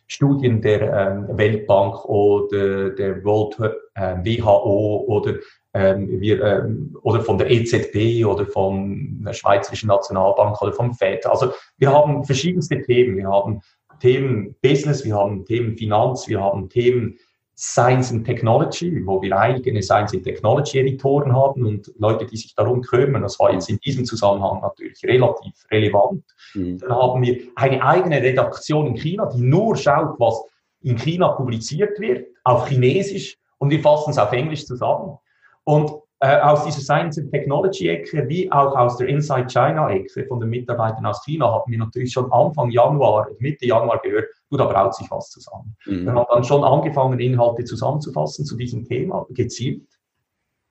Studien 0.07 0.61
der 0.61 0.81
äh, 0.81 1.37
Weltbank 1.37 2.03
oder 2.05 2.89
der 2.89 3.23
World 3.23 3.59
äh, 3.93 4.15
WHO 4.23 5.05
oder 5.07 5.35
ähm, 5.73 6.19
wir, 6.19 6.43
ähm, 6.43 6.97
oder 7.03 7.21
von 7.21 7.37
der 7.37 7.49
EZB 7.49 8.25
oder 8.25 8.45
von 8.45 9.23
der 9.23 9.33
Schweizerischen 9.33 9.87
Nationalbank 9.87 10.61
oder 10.61 10.73
vom 10.73 10.93
FED. 10.93 11.25
Also 11.25 11.53
wir 11.77 11.91
haben 11.91 12.23
verschiedenste 12.23 12.81
Themen. 12.81 13.17
Wir 13.17 13.27
haben 13.27 13.61
Themen 13.99 14.55
Business, 14.61 15.05
wir 15.05 15.15
haben 15.15 15.45
Themen 15.45 15.77
Finanz, 15.77 16.27
wir 16.27 16.41
haben 16.41 16.69
Themen 16.69 17.17
Science 17.59 18.09
and 18.11 18.25
Technology, 18.25 19.05
wo 19.05 19.21
wir 19.21 19.37
eigene 19.37 19.83
Science 19.83 20.13
and 20.13 20.23
Technology 20.23 20.79
Editoren 20.79 21.35
haben 21.35 21.65
und 21.65 21.91
Leute, 21.97 22.25
die 22.25 22.37
sich 22.37 22.55
darum 22.55 22.81
kümmern. 22.81 23.21
Das 23.21 23.37
war 23.37 23.51
jetzt 23.51 23.69
in 23.69 23.77
diesem 23.79 24.05
Zusammenhang 24.05 24.61
natürlich 24.61 25.03
relativ 25.03 25.53
relevant. 25.69 26.23
Mhm. 26.53 26.77
Dann 26.79 26.89
haben 26.89 27.21
wir 27.21 27.37
eine 27.55 27.83
eigene 27.83 28.21
Redaktion 28.21 28.87
in 28.87 28.95
China, 28.95 29.25
die 29.25 29.41
nur 29.41 29.75
schaut, 29.75 30.17
was 30.19 30.41
in 30.81 30.97
China 30.97 31.33
publiziert 31.33 31.99
wird, 31.99 32.27
auf 32.45 32.69
Chinesisch 32.69 33.37
und 33.57 33.71
wir 33.71 33.81
fassen 33.81 34.11
es 34.11 34.17
auf 34.17 34.31
Englisch 34.31 34.65
zusammen. 34.65 35.17
Und 35.63 35.91
äh, 36.21 36.39
aus 36.41 36.65
dieser 36.65 36.81
Science 36.81 37.17
and 37.17 37.31
Technology 37.31 37.87
Ecke 37.87 38.27
wie 38.27 38.51
auch 38.51 38.75
aus 38.75 38.97
der 38.97 39.07
Inside 39.07 39.47
China 39.47 39.89
Ecke 39.89 40.25
von 40.25 40.39
den 40.39 40.49
Mitarbeitern 40.49 41.05
aus 41.05 41.23
China 41.23 41.51
haben 41.51 41.71
wir 41.71 41.79
natürlich 41.79 42.11
schon 42.11 42.31
Anfang 42.31 42.69
Januar, 42.71 43.29
Mitte 43.39 43.65
Januar 43.65 43.99
gehört, 44.01 44.25
du, 44.49 44.57
da 44.57 44.65
braut 44.65 44.95
sich 44.95 45.09
was 45.09 45.29
zusammen. 45.29 45.77
Mhm. 45.85 46.05
Wir 46.05 46.13
haben 46.13 46.25
dann 46.29 46.43
schon 46.43 46.63
angefangen, 46.63 47.19
Inhalte 47.19 47.63
zusammenzufassen 47.63 48.45
zu 48.45 48.57
diesem 48.57 48.83
Thema, 48.83 49.25
gezielt. 49.29 49.87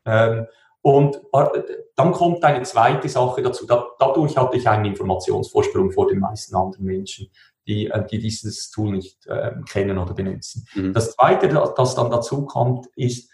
Ähm, 0.04 0.46
und 0.82 1.16
äh, 1.32 1.62
dann 1.96 2.12
kommt 2.12 2.44
eine 2.44 2.62
zweite 2.62 3.08
Sache 3.08 3.42
dazu. 3.42 3.66
Da, 3.66 3.86
dadurch 3.98 4.36
hatte 4.36 4.56
ich 4.56 4.68
einen 4.68 4.84
Informationsvorsprung 4.86 5.90
vor 5.90 6.08
den 6.08 6.20
meisten 6.20 6.54
anderen 6.54 6.84
Menschen, 6.84 7.30
die, 7.66 7.86
äh, 7.88 8.06
die 8.06 8.18
dieses 8.18 8.70
Tool 8.70 8.92
nicht 8.92 9.26
äh, 9.26 9.52
kennen 9.68 9.98
oder 9.98 10.14
benutzen. 10.14 10.66
Mhm. 10.74 10.92
Das 10.92 11.12
zweite, 11.12 11.48
das 11.48 11.94
dann 11.94 12.10
dazu 12.10 12.44
kommt, 12.44 12.86
ist, 12.96 13.30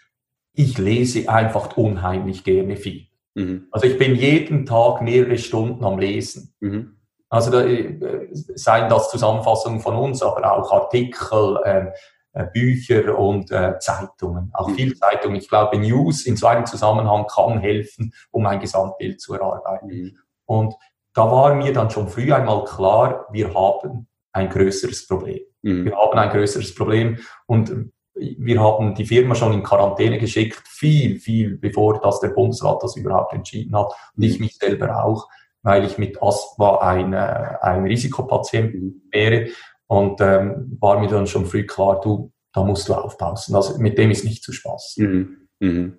ich 0.55 0.77
lese 0.77 1.29
einfach 1.29 1.77
unheimlich 1.77 2.43
gerne 2.43 2.75
viel. 2.77 3.07
Mhm. 3.35 3.67
Also 3.71 3.87
ich 3.87 3.97
bin 3.97 4.15
jeden 4.15 4.65
Tag 4.65 5.01
mehrere 5.01 5.37
Stunden 5.37 5.83
am 5.83 5.99
Lesen. 5.99 6.53
Mhm. 6.59 6.95
Also 7.29 7.51
da, 7.51 7.61
äh, 7.65 8.27
seien 8.31 8.89
das 8.89 9.09
Zusammenfassungen 9.09 9.81
von 9.81 9.95
uns, 9.95 10.21
aber 10.21 10.53
auch 10.53 10.71
Artikel, 10.71 11.59
ähm, 11.65 11.89
äh, 12.33 12.45
Bücher 12.45 13.17
und 13.17 13.51
äh, 13.51 13.79
Zeitungen. 13.79 14.51
Auch 14.53 14.69
mhm. 14.69 14.75
viel 14.75 14.95
Zeitungen. 14.95 15.37
Ich 15.37 15.49
glaube, 15.49 15.77
News 15.77 16.25
in 16.25 16.37
so 16.37 16.47
einem 16.47 16.65
Zusammenhang 16.65 17.27
kann 17.27 17.59
helfen, 17.59 18.13
um 18.31 18.45
ein 18.45 18.59
Gesamtbild 18.59 19.19
zu 19.21 19.33
erarbeiten. 19.33 19.87
Mhm. 19.87 20.17
Und 20.45 20.75
da 21.13 21.31
war 21.31 21.55
mir 21.55 21.73
dann 21.73 21.89
schon 21.89 22.07
früh 22.07 22.31
einmal 22.33 22.63
klar, 22.65 23.25
wir 23.31 23.53
haben 23.53 24.07
ein 24.33 24.49
größeres 24.49 25.07
Problem. 25.07 25.39
Mhm. 25.61 25.85
Wir 25.85 25.95
haben 25.95 26.17
ein 26.19 26.29
größeres 26.29 26.75
Problem 26.75 27.19
und 27.47 27.91
wir 28.15 28.61
haben 28.61 28.95
die 28.95 29.05
Firma 29.05 29.35
schon 29.35 29.53
in 29.53 29.63
Quarantäne 29.63 30.17
geschickt, 30.17 30.61
viel, 30.67 31.19
viel 31.19 31.57
bevor 31.57 31.99
das 31.99 32.19
der 32.19 32.29
Bundesrat 32.29 32.81
das 32.81 32.95
überhaupt 32.95 33.33
entschieden 33.33 33.77
hat. 33.77 33.91
Und 34.15 34.23
ich 34.23 34.39
mich 34.39 34.55
selber 34.55 35.03
auch, 35.03 35.27
weil 35.63 35.85
ich 35.85 35.97
mit 35.97 36.21
Asthma 36.21 36.77
ein, 36.79 37.13
äh, 37.13 37.57
ein 37.61 37.85
Risikopatient 37.85 39.01
wäre. 39.11 39.49
Und 39.87 40.21
ähm, 40.21 40.77
war 40.79 40.99
mir 40.99 41.07
dann 41.07 41.27
schon 41.27 41.45
früh 41.45 41.65
klar, 41.65 41.99
du, 42.01 42.31
da 42.53 42.63
musst 42.63 42.87
du 42.87 42.93
aufpassen. 42.93 43.55
Also 43.55 43.77
mit 43.79 43.97
dem 43.97 44.11
ist 44.11 44.23
nicht 44.23 44.43
zu 44.43 44.51
Spaß. 44.51 44.95
Mhm. 44.97 45.47
Mhm. 45.59 45.97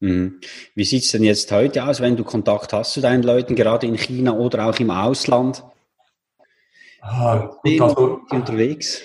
Mhm. 0.00 0.40
Wie 0.74 0.84
sieht's 0.84 1.12
denn 1.12 1.22
jetzt 1.22 1.50
heute 1.52 1.84
aus, 1.84 2.00
wenn 2.00 2.16
du 2.16 2.24
Kontakt 2.24 2.72
hast 2.72 2.92
zu 2.92 3.00
deinen 3.00 3.22
Leuten, 3.22 3.54
gerade 3.54 3.86
in 3.86 3.96
China 3.96 4.32
oder 4.32 4.66
auch 4.66 4.78
im 4.78 4.90
Ausland? 4.90 5.62
Ah, 7.00 7.50
gut, 7.62 7.80
also, 7.80 8.20
unterwegs? 8.30 9.02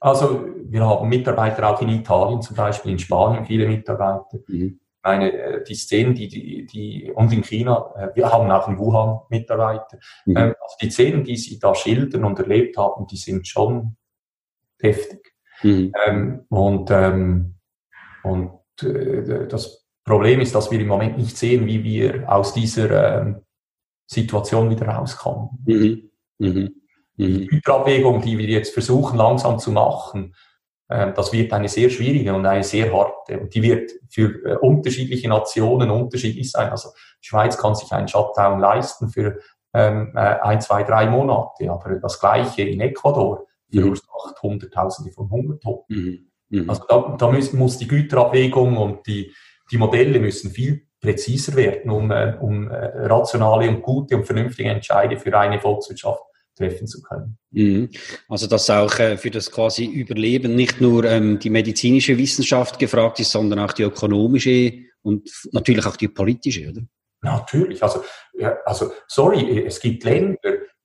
Also 0.00 0.46
wir 0.64 0.86
haben 0.86 1.08
Mitarbeiter 1.08 1.68
auch 1.68 1.82
in 1.82 1.88
Italien 1.88 2.42
zum 2.42 2.56
Beispiel, 2.56 2.92
in 2.92 2.98
Spanien 2.98 3.44
viele 3.44 3.66
Mitarbeiter. 3.66 4.38
Mhm. 4.46 4.80
Meine, 5.02 5.32
äh, 5.32 5.64
die 5.64 5.74
Szenen, 5.74 6.14
die, 6.14 6.28
die, 6.28 6.66
die, 6.66 7.10
und 7.12 7.32
in 7.32 7.42
China, 7.42 7.92
äh, 7.96 8.08
wir 8.14 8.30
haben 8.30 8.50
auch 8.50 8.68
in 8.68 8.78
Wuhan 8.78 9.20
Mitarbeiter. 9.30 9.98
Mhm. 10.26 10.36
Ähm, 10.36 10.54
also 10.60 10.76
die 10.80 10.90
Szenen, 10.90 11.24
die 11.24 11.36
sie 11.36 11.58
da 11.58 11.74
schildern 11.74 12.24
und 12.24 12.38
erlebt 12.38 12.76
haben, 12.76 13.06
die 13.06 13.16
sind 13.16 13.46
schon 13.46 13.96
heftig. 14.80 15.34
Mhm. 15.62 15.92
Ähm, 16.06 16.46
und 16.48 16.90
ähm, 16.90 17.54
und 18.22 18.60
äh, 18.82 19.46
das 19.48 19.86
Problem 20.04 20.40
ist, 20.40 20.54
dass 20.54 20.70
wir 20.70 20.80
im 20.80 20.88
Moment 20.88 21.18
nicht 21.18 21.36
sehen, 21.36 21.66
wie 21.66 21.82
wir 21.84 22.30
aus 22.30 22.54
dieser 22.54 23.20
ähm, 23.20 23.42
Situation 24.06 24.70
wieder 24.70 24.88
rauskommen. 24.88 25.50
Mhm. 25.66 26.10
Mhm. 27.18 27.38
Die 27.40 27.46
Güterabwägung, 27.46 28.22
die 28.22 28.38
wir 28.38 28.46
jetzt 28.46 28.72
versuchen 28.72 29.18
langsam 29.18 29.58
zu 29.58 29.72
machen, 29.72 30.34
äh, 30.88 31.12
das 31.12 31.32
wird 31.32 31.52
eine 31.52 31.68
sehr 31.68 31.90
schwierige 31.90 32.34
und 32.34 32.46
eine 32.46 32.64
sehr 32.64 32.92
harte. 32.92 33.40
Und 33.40 33.54
die 33.54 33.62
wird 33.62 33.90
für 34.08 34.44
äh, 34.44 34.56
unterschiedliche 34.56 35.28
Nationen 35.28 35.90
unterschiedlich 35.90 36.50
sein. 36.50 36.70
Also 36.70 36.90
die 37.22 37.28
Schweiz 37.28 37.58
kann 37.58 37.74
sich 37.74 37.92
einen 37.92 38.08
Shutdown 38.08 38.60
leisten 38.60 39.08
für 39.08 39.38
ähm, 39.74 40.12
äh, 40.14 40.18
ein, 40.18 40.60
zwei, 40.60 40.82
drei 40.82 41.06
Monate, 41.10 41.70
aber 41.70 41.96
das 41.96 42.18
Gleiche 42.18 42.62
in 42.62 42.80
Ecuador 42.80 43.46
verursacht 43.70 44.42
mhm. 44.42 44.48
Hunderttausende 44.48 45.12
von 45.12 45.28
Hungertoten. 45.28 45.96
Mhm. 45.96 46.60
Mhm. 46.60 46.70
Also 46.70 46.84
da, 46.88 47.16
da 47.18 47.30
muss, 47.30 47.52
muss 47.52 47.76
die 47.76 47.88
Güterabwägung 47.88 48.78
und 48.78 49.06
die, 49.06 49.34
die 49.70 49.76
Modelle 49.76 50.18
müssen 50.20 50.50
viel 50.50 50.86
präziser 51.00 51.54
werden, 51.54 51.90
um, 51.90 52.10
um 52.40 52.66
rationale 52.68 53.68
und 53.68 53.82
gute 53.82 54.16
und 54.16 54.24
vernünftige 54.24 54.70
Entscheide 54.70 55.16
für 55.16 55.38
eine 55.38 55.60
Volkswirtschaft 55.60 56.22
treffen 56.58 56.86
zu 56.86 57.00
können. 57.02 57.38
Mhm. 57.50 57.88
Also 58.28 58.46
dass 58.46 58.68
auch 58.68 58.98
äh, 58.98 59.16
für 59.16 59.30
das 59.30 59.50
quasi 59.50 59.86
Überleben 59.86 60.54
nicht 60.54 60.80
nur 60.80 61.04
ähm, 61.04 61.38
die 61.38 61.50
medizinische 61.50 62.18
Wissenschaft 62.18 62.78
gefragt 62.78 63.20
ist, 63.20 63.30
sondern 63.30 63.60
auch 63.60 63.72
die 63.72 63.84
ökonomische 63.84 64.72
und 65.02 65.30
natürlich 65.52 65.86
auch 65.86 65.96
die 65.96 66.08
politische, 66.08 66.68
oder? 66.68 66.82
Natürlich. 67.20 67.82
Also, 67.82 68.04
also 68.64 68.92
sorry, 69.06 69.64
es 69.66 69.80
gibt 69.80 70.04
Länder, 70.04 70.38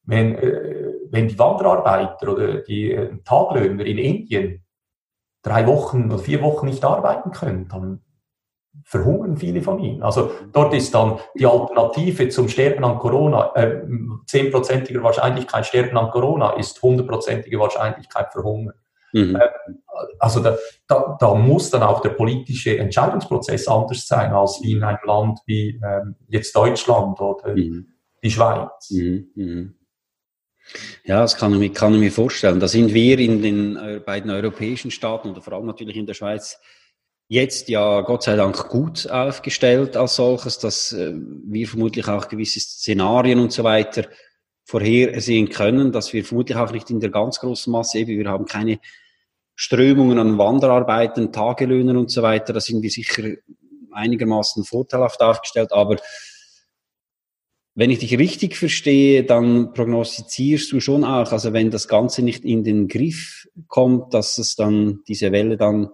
wenn, 0.03 0.35
äh, 0.35 0.93
wenn 1.09 1.27
die 1.27 1.37
Wanderarbeiter 1.37 2.31
oder 2.31 2.61
die 2.61 2.91
äh, 2.91 3.17
Taglöhner 3.23 3.85
in 3.85 3.97
Indien 3.97 4.63
drei 5.43 5.67
Wochen 5.67 6.05
oder 6.05 6.19
vier 6.19 6.41
Wochen 6.41 6.67
nicht 6.67 6.83
arbeiten 6.83 7.31
können, 7.31 7.67
dann 7.67 8.01
verhungern 8.83 9.37
viele 9.37 9.61
von 9.61 9.79
ihnen. 9.79 10.03
Also 10.03 10.31
dort 10.51 10.73
ist 10.73 10.93
dann 10.93 11.19
die 11.35 11.45
Alternative 11.45 12.29
zum 12.29 12.49
Sterben 12.49 12.83
an 12.83 12.97
Corona, 12.97 13.51
äh, 13.55 13.81
zehnprozentiger 14.25 14.99
äh, 14.99 15.03
Wahrscheinlichkeit 15.03 15.65
Sterben 15.65 15.97
an 15.97 16.09
Corona 16.09 16.53
ist 16.53 16.81
hundertprozentige 16.81 17.59
Wahrscheinlichkeit 17.59 18.31
verhungern. 18.31 18.75
Mhm. 19.13 19.35
Äh, 19.35 19.47
also 20.19 20.41
da, 20.41 20.57
da, 20.87 21.17
da, 21.19 21.35
muss 21.35 21.69
dann 21.69 21.83
auch 21.83 22.01
der 22.01 22.09
politische 22.09 22.77
Entscheidungsprozess 22.77 23.67
anders 23.67 24.07
sein 24.07 24.33
als 24.33 24.59
wie 24.63 24.73
in 24.73 24.83
einem 24.83 24.99
Land 25.05 25.39
wie 25.45 25.79
ähm, 25.83 26.15
jetzt 26.27 26.55
Deutschland 26.55 27.19
oder 27.21 27.55
mhm. 27.55 27.87
die 28.23 28.31
Schweiz. 28.31 28.89
Mhm. 28.89 29.27
mhm. 29.35 29.75
Ja, 31.03 31.19
das 31.19 31.35
kann 31.35 31.61
ich, 31.61 31.73
kann 31.73 31.93
ich 31.93 31.99
mir 31.99 32.11
vorstellen. 32.11 32.61
Da 32.61 32.69
sind 32.69 32.93
wir 32.93 33.19
in 33.19 33.41
den 33.41 33.75
äh, 33.75 33.99
beiden 33.99 34.31
europäischen 34.31 34.91
Staaten 34.91 35.29
oder 35.29 35.41
vor 35.41 35.53
allem 35.53 35.65
natürlich 35.65 35.97
in 35.97 36.05
der 36.05 36.13
Schweiz 36.13 36.57
jetzt 37.27 37.69
ja 37.69 38.01
Gott 38.01 38.23
sei 38.23 38.35
Dank 38.35 38.69
gut 38.69 39.09
aufgestellt 39.09 39.97
als 39.97 40.15
solches, 40.15 40.59
dass 40.59 40.91
äh, 40.91 41.13
wir 41.15 41.67
vermutlich 41.67 42.07
auch 42.07 42.27
gewisse 42.27 42.59
Szenarien 42.59 43.39
und 43.39 43.51
so 43.51 43.63
weiter 43.63 44.07
vorhersehen 44.65 45.49
können, 45.49 45.91
dass 45.91 46.13
wir 46.13 46.23
vermutlich 46.23 46.57
auch 46.57 46.71
nicht 46.71 46.89
in 46.89 46.99
der 46.99 47.09
ganz 47.09 47.39
großen 47.39 47.71
Masse, 47.71 47.99
eben 47.99 48.17
wir 48.17 48.29
haben 48.29 48.45
keine 48.45 48.79
Strömungen 49.55 50.19
an 50.19 50.37
Wanderarbeiten, 50.37 51.31
Tagelöhnen 51.31 51.97
und 51.97 52.09
so 52.09 52.21
weiter, 52.21 52.53
da 52.53 52.59
sind 52.59 52.81
wir 52.81 52.89
sicher 52.89 53.23
einigermaßen 53.91 54.63
vorteilhaft 54.63 55.21
aufgestellt, 55.21 55.71
aber 55.73 55.97
wenn 57.75 57.89
ich 57.89 57.99
dich 57.99 58.17
richtig 58.17 58.55
verstehe, 58.55 59.23
dann 59.23 59.73
prognostizierst 59.73 60.71
du 60.71 60.79
schon 60.79 61.03
auch, 61.03 61.31
also 61.31 61.53
wenn 61.53 61.71
das 61.71 61.87
Ganze 61.87 62.21
nicht 62.21 62.45
in 62.45 62.63
den 62.63 62.87
Griff 62.87 63.47
kommt, 63.67 64.13
dass 64.13 64.37
es 64.37 64.55
dann 64.55 64.99
diese 65.07 65.31
Welle 65.31 65.57
dann 65.57 65.89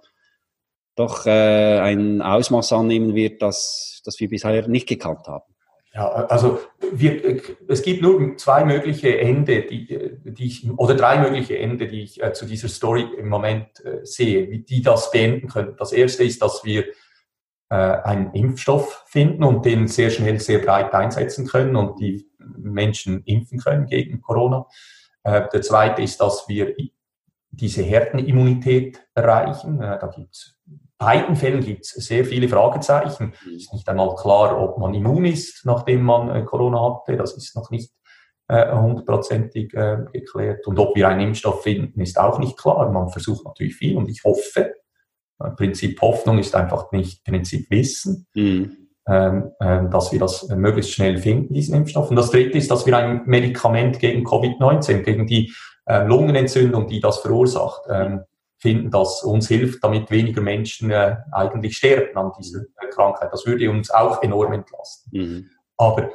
doch 1.00 1.26
äh, 1.26 1.80
ein 1.80 2.22
Ausmaß 2.22 2.74
annehmen 2.74 3.16
wird, 3.16 3.42
das, 3.42 4.02
das 4.04 4.20
wir 4.20 4.30
bisher 4.30 4.68
nicht 4.68 4.88
gekannt 4.88 5.28
haben. 5.28 5.46
Ja, 5.94 6.08
also 6.08 6.60
wir, 6.92 7.42
es 7.68 7.82
gibt 7.82 8.04
nur 8.04 8.38
zwei 8.38 8.64
mögliche 8.64 9.18
Ende, 9.18 9.64
die, 9.64 10.20
die 10.24 10.46
ich, 10.46 10.70
oder 10.78 10.94
drei 10.94 11.18
mögliche 11.18 11.58
Ende, 11.58 11.88
die 11.88 12.04
ich 12.04 12.22
äh, 12.22 12.32
zu 12.34 12.46
dieser 12.46 12.68
Story 12.68 13.08
im 13.18 13.28
Moment 13.28 13.84
äh, 13.84 14.06
sehe, 14.06 14.52
wie 14.52 14.60
die 14.60 14.82
das 14.82 15.10
beenden 15.10 15.48
können. 15.48 15.76
Das 15.80 15.92
erste 15.92 16.24
ist, 16.24 16.42
dass 16.44 16.64
wir 16.64 16.86
äh, 17.70 17.76
einen 17.76 18.34
Impfstoff 18.34 19.04
finden 19.08 19.44
und 19.44 19.66
den 19.66 19.88
sehr 19.88 20.12
schnell, 20.12 20.40
sehr 20.40 20.60
breit 20.60 20.94
einsetzen 20.94 21.48
können 21.48 21.76
und 21.76 22.00
die 22.00 22.30
Menschen 22.58 23.24
impfen 23.24 23.60
können 23.60 23.88
gegen 23.88 24.22
Corona. 24.22 24.68
Äh, 25.24 25.48
der 25.52 25.62
zweite 25.64 26.04
ist, 26.04 26.22
dass 26.22 26.48
wir 26.48 26.76
diese 27.52 27.82
Herdenimmunität 27.82 29.02
erreichen. 29.16 29.82
Äh, 29.82 29.98
da 30.00 30.08
gibt 30.08 30.36
es 30.36 30.60
beiden 31.00 31.36
Fällen 31.36 31.62
gibt 31.62 31.86
es 31.86 31.92
sehr 31.92 32.26
viele 32.26 32.48
Fragezeichen. 32.48 33.34
Es 33.48 33.64
ist 33.64 33.74
nicht 33.74 33.90
einmal 33.90 34.14
klar, 34.16 34.62
ob 34.62 34.78
man 34.78 34.94
immun 34.94 35.26
ist, 35.26 35.66
nachdem 35.66 36.04
man 36.04 36.30
äh, 36.30 36.44
Corona 36.44 36.80
hatte. 36.82 37.18
Das 37.18 37.36
ist 37.36 37.56
noch 37.56 37.72
nicht 37.72 37.92
äh, 38.50 38.76
hundertprozentig 38.76 39.74
äh, 39.74 40.06
geklärt. 40.12 40.68
Und 40.68 40.78
ob 40.78 40.96
wir 40.96 41.08
einen 41.08 41.22
Impfstoff 41.22 41.64
finden, 41.64 42.02
ist 42.02 42.20
auch 42.20 42.38
nicht 42.38 42.58
klar. 42.58 42.92
Man 42.92 43.10
versucht 43.10 43.46
natürlich 43.46 43.76
viel 43.76 43.98
und 43.98 44.10
ich 44.10 44.24
hoffe, 44.24 44.74
äh, 45.40 45.50
Prinzip 45.52 46.00
Hoffnung 46.02 46.38
ist 46.38 46.54
einfach 46.54 46.92
nicht 46.92 47.24
Prinzip 47.24 47.72
Wissen, 47.72 48.28
mhm. 48.34 48.90
ähm, 49.08 49.52
äh, 49.60 49.90
dass 49.90 50.12
wir 50.12 50.20
das 50.20 50.50
möglichst 50.50 50.92
schnell 50.92 51.18
finden, 51.18 51.54
diesen 51.54 51.76
Impfstoff. 51.76 52.10
Und 52.10 52.18
das 52.18 52.32
Dritte 52.32 52.58
ist, 52.58 52.70
dass 52.70 52.86
wir 52.86 52.98
ein 52.98 53.22
Medikament 53.26 54.00
gegen 54.00 54.28
Covid-19, 54.28 55.04
gegen 55.04 55.28
die 55.28 55.54
äh, 55.86 56.04
Lungenentzündung, 56.06 56.88
die 56.88 57.00
das 57.00 57.20
verursacht, 57.20 57.84
ähm, 57.90 58.22
finden, 58.60 58.91
das 58.91 59.24
uns 59.24 59.48
hilft, 59.48 59.84
damit 59.84 60.12
weniger 60.12 60.41
Menschen 60.41 60.91
äh, 60.91 61.17
eigentlich 61.32 61.78
sterben 61.78 62.17
an 62.17 62.32
dieser 62.39 62.62
Krankheit. 62.91 63.30
Das 63.32 63.45
würde 63.45 63.69
uns 63.69 63.89
auch 63.89 64.22
enorm 64.22 64.54
entlasten. 64.54 65.12
Mhm. 65.13 65.50
Aber 65.78 66.10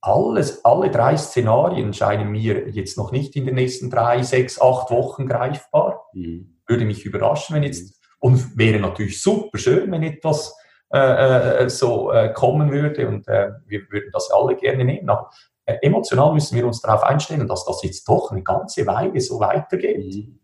alles, 0.00 0.64
alle 0.64 0.90
drei 0.90 1.16
Szenarien 1.16 1.92
scheinen 1.92 2.30
mir 2.30 2.70
jetzt 2.70 2.96
noch 2.96 3.12
nicht 3.12 3.36
in 3.36 3.44
den 3.44 3.54
nächsten 3.54 3.90
drei, 3.90 4.22
sechs, 4.22 4.60
acht 4.60 4.90
Wochen 4.90 5.26
greifbar. 5.26 6.06
Mhm. 6.14 6.58
Würde 6.66 6.86
mich 6.86 7.04
überraschen, 7.04 7.56
wenn 7.56 7.62
jetzt, 7.62 7.90
mhm. 7.90 7.94
und 8.20 8.58
wäre 8.58 8.80
natürlich 8.80 9.20
super 9.20 9.58
schön, 9.58 9.92
wenn 9.92 10.02
etwas 10.02 10.56
äh, 10.92 11.64
äh, 11.64 11.68
so 11.68 12.10
äh, 12.10 12.32
kommen 12.32 12.72
würde 12.72 13.06
und 13.06 13.28
äh, 13.28 13.50
wir 13.66 13.82
würden 13.90 14.10
das 14.12 14.30
alle 14.30 14.56
gerne 14.56 14.84
nehmen. 14.84 15.08
Aber 15.08 15.30
äh, 15.66 15.76
emotional 15.82 16.32
müssen 16.32 16.56
wir 16.56 16.66
uns 16.66 16.80
darauf 16.80 17.02
einstellen, 17.02 17.46
dass 17.46 17.64
das 17.64 17.82
jetzt 17.82 18.08
doch 18.08 18.32
eine 18.32 18.42
ganze 18.42 18.86
Weile 18.86 19.20
so 19.20 19.38
weitergeht. 19.38 19.98
Mhm. 19.98 20.39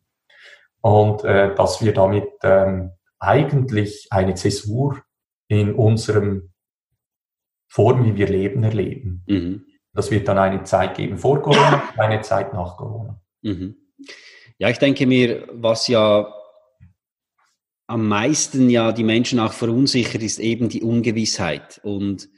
Und 0.86 1.24
äh, 1.24 1.52
dass 1.52 1.82
wir 1.84 1.92
damit 1.92 2.28
ähm, 2.44 2.92
eigentlich 3.18 4.06
eine 4.10 4.36
Zäsur 4.36 5.02
in 5.48 5.74
unserem 5.74 6.52
Form, 7.68 8.04
wie 8.04 8.14
wir 8.14 8.28
leben, 8.28 8.62
erleben. 8.62 9.24
Mhm. 9.26 9.66
Das 9.92 10.12
wird 10.12 10.28
dann 10.28 10.38
eine 10.38 10.62
Zeit 10.62 10.96
geben 10.96 11.18
vor 11.18 11.42
Corona, 11.42 11.82
eine 11.96 12.20
Zeit 12.20 12.52
nach 12.52 12.76
Corona. 12.76 13.20
Mhm. 13.42 13.74
Ja, 14.58 14.68
ich 14.68 14.78
denke 14.78 15.08
mir, 15.08 15.48
was 15.50 15.88
ja 15.88 16.32
am 17.88 18.06
meisten 18.06 18.70
ja 18.70 18.92
die 18.92 19.02
Menschen 19.02 19.40
auch 19.40 19.54
verunsichert, 19.54 20.22
ist 20.22 20.38
eben 20.38 20.68
die 20.68 20.84
Ungewissheit. 20.84 21.80
Und 21.82 22.28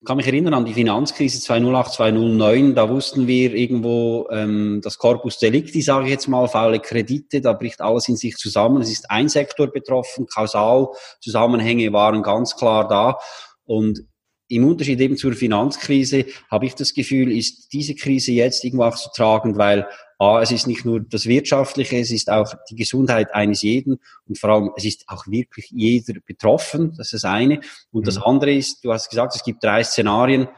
ich 0.00 0.06
kann 0.06 0.18
mich 0.18 0.26
erinnern 0.26 0.54
an 0.54 0.64
die 0.66 0.74
Finanzkrise 0.74 1.40
2008, 1.40 1.94
2009, 1.94 2.74
da 2.74 2.88
wussten 2.88 3.26
wir 3.26 3.54
irgendwo 3.54 4.28
ähm, 4.30 4.80
das 4.82 4.98
Corpus 4.98 5.38
Delicti, 5.38 5.80
sage 5.80 6.04
ich 6.04 6.10
jetzt 6.10 6.28
mal, 6.28 6.46
faule 6.48 6.80
Kredite, 6.80 7.40
da 7.40 7.54
bricht 7.54 7.80
alles 7.80 8.08
in 8.08 8.16
sich 8.16 8.36
zusammen. 8.36 8.82
Es 8.82 8.90
ist 8.90 9.10
ein 9.10 9.28
Sektor 9.28 9.68
betroffen, 9.68 10.26
Kausalzusammenhänge 10.26 11.92
waren 11.92 12.22
ganz 12.22 12.56
klar 12.56 12.86
da. 12.86 13.18
Und 13.64 14.04
im 14.48 14.68
Unterschied 14.68 15.00
eben 15.00 15.16
zur 15.16 15.32
Finanzkrise 15.32 16.26
habe 16.50 16.66
ich 16.66 16.74
das 16.74 16.94
Gefühl, 16.94 17.36
ist 17.36 17.72
diese 17.72 17.94
Krise 17.94 18.32
jetzt 18.32 18.64
irgendwo 18.64 18.84
auch 18.84 18.96
so 18.96 19.10
tragend, 19.14 19.56
weil 19.56 19.88
A, 20.18 20.40
es 20.40 20.50
ist 20.50 20.66
nicht 20.66 20.84
nur 20.84 21.00
das 21.00 21.26
Wirtschaftliche, 21.26 21.98
es 21.98 22.10
ist 22.10 22.30
auch 22.30 22.54
die 22.70 22.76
Gesundheit 22.76 23.34
eines 23.34 23.62
jeden 23.62 23.98
und 24.26 24.38
vor 24.38 24.50
allem, 24.50 24.70
es 24.76 24.84
ist 24.84 25.04
auch 25.08 25.26
wirklich 25.26 25.70
jeder 25.70 26.20
betroffen, 26.24 26.94
das 26.96 27.12
ist 27.12 27.24
das 27.24 27.30
eine. 27.30 27.60
Und 27.90 28.02
mhm. 28.02 28.04
das 28.06 28.18
andere 28.18 28.54
ist, 28.54 28.82
du 28.84 28.92
hast 28.92 29.10
gesagt, 29.10 29.34
es 29.34 29.44
gibt 29.44 29.62
drei 29.62 29.84
Szenarien 29.84 30.48